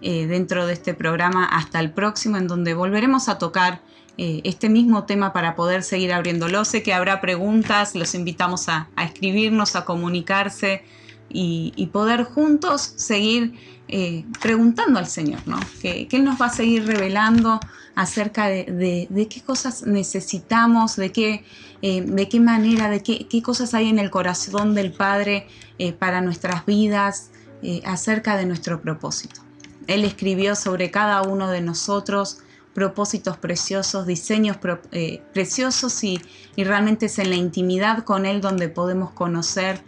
[0.02, 3.82] eh, dentro de este programa hasta el próximo en donde volveremos a tocar
[4.18, 6.64] eh, este mismo tema para poder seguir abriéndolo.
[6.64, 10.86] Sé que habrá preguntas, los invitamos a, escribirnos, a comunicarse
[11.28, 13.54] y, poder juntos seguir
[14.42, 15.60] preguntando al Señor, ¿no?
[15.82, 17.60] Que, Él nos va a seguir revelando
[17.98, 21.44] acerca de, qué cosas necesitamos, de qué,
[21.82, 25.48] eh, de qué manera, de qué, qué, cosas hay en el corazón del Padre
[26.00, 27.32] para nuestras vidas,
[27.86, 29.42] acerca de nuestro propósito.
[29.88, 32.40] Él escribió sobre cada uno de nosotros
[32.78, 34.58] propósitos preciosos, diseños
[34.92, 36.22] eh, preciosos y,
[36.56, 39.82] realmente es en la intimidad con Él donde podemos conocer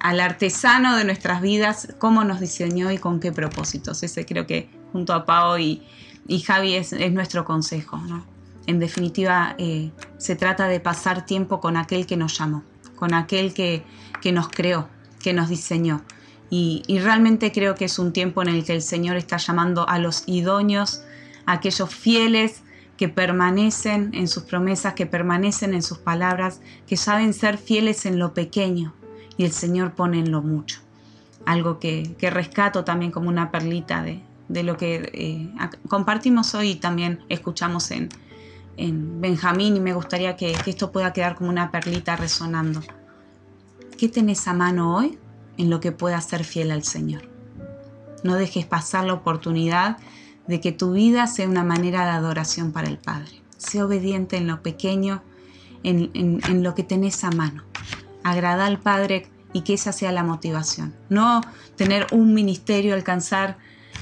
[0.00, 4.02] al artesano de nuestras vidas, cómo nos diseñó y con qué propósitos.
[4.02, 5.86] Ese creo que junto a Pau y,
[6.28, 8.00] Javi es, nuestro consejo.
[8.66, 12.62] En definitiva, eh, se trata de pasar tiempo con aquel que nos llamó,
[12.96, 13.82] con aquel que,
[14.20, 14.88] que nos creó,
[15.20, 16.02] que nos diseñó.
[16.48, 19.88] Y, y, realmente creo que es un tiempo en el que el Señor está llamando
[19.88, 21.02] a los idóneos
[21.46, 22.62] aquellos fieles
[22.96, 28.18] que permanecen en sus promesas, que permanecen en sus palabras, que saben ser fieles en
[28.18, 28.94] lo pequeño
[29.36, 30.80] y el Señor pone en lo mucho.
[31.44, 35.54] Algo que, rescato también como una perlita de, lo que eh,
[35.88, 38.08] compartimos hoy y también escuchamos en,
[39.20, 42.80] Benjamín y me gustaría que, que esto pueda quedar como una perlita resonando.
[43.96, 45.18] ¿Qué tenés a mano hoy
[45.56, 47.22] en lo que pueda ser fiel al Señor?
[48.24, 49.98] No dejes pasar la oportunidad
[50.46, 53.42] de que tu vida sea una manera de adoración para el Padre.
[53.56, 55.22] Sé obediente en lo pequeño,
[55.82, 57.64] en, lo que tenés a mano.
[58.24, 60.94] Agrada al Padre y que esa sea la motivación.
[61.08, 61.40] No
[61.76, 63.56] tener un ministerio, alcanzar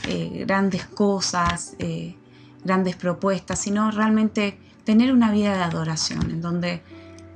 [0.07, 2.16] eh, grandes cosas, eh,
[2.64, 6.82] grandes propuestas, sino realmente tener una vida de adoración en donde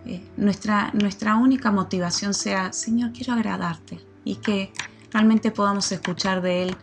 [0.07, 4.73] eh, nuestra, nuestra única motivación sea, Señor, quiero agradarte y que
[5.12, 6.77] realmente podamos escuchar de Él,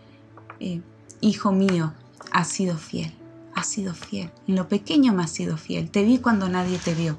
[1.21, 1.93] Hijo mío,
[2.31, 3.11] has sido fiel,
[3.55, 4.31] has sido fiel.
[4.47, 5.89] En lo pequeño me has sido fiel.
[5.89, 7.17] Te vi cuando nadie te vio.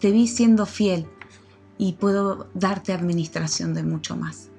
[0.00, 1.06] Te vi siendo fiel
[1.78, 4.50] y puedo darte administración de mucho más.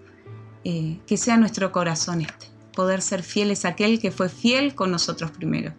[0.63, 5.31] Que sea nuestro corazón este, poder ser fieles a aquel que fue fiel con nosotros
[5.31, 5.73] primero.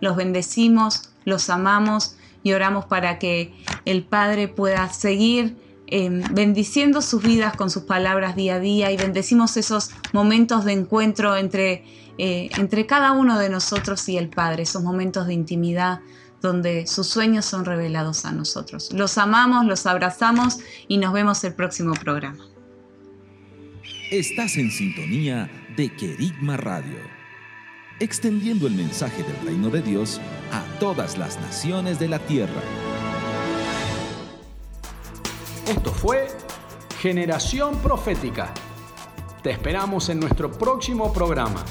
[0.00, 7.22] Los bendecimos, los amamos y oramos para que el Padre pueda seguir em, bendiciendo sus
[7.22, 11.84] vidas con sus palabras día a día y bendecimos esos momentos de encuentro entre
[12.18, 16.00] eh, entre cada uno de nosotros y el Padre, esos momentos de intimidad
[16.42, 18.92] donde sus sueños son revelados a nosotros.
[18.92, 22.44] Los amamos, los abrazamos y nos vemos el próximo programa.
[24.10, 26.98] Estás en sintonía de Querigma Radio,
[28.00, 30.20] extendiendo el mensaje del reino de Dios
[30.50, 32.60] a todas las naciones de la tierra.
[35.68, 36.26] Esto fue
[36.98, 38.52] Generación Profética.
[39.40, 41.64] Te esperamos en nuestro próximo programa.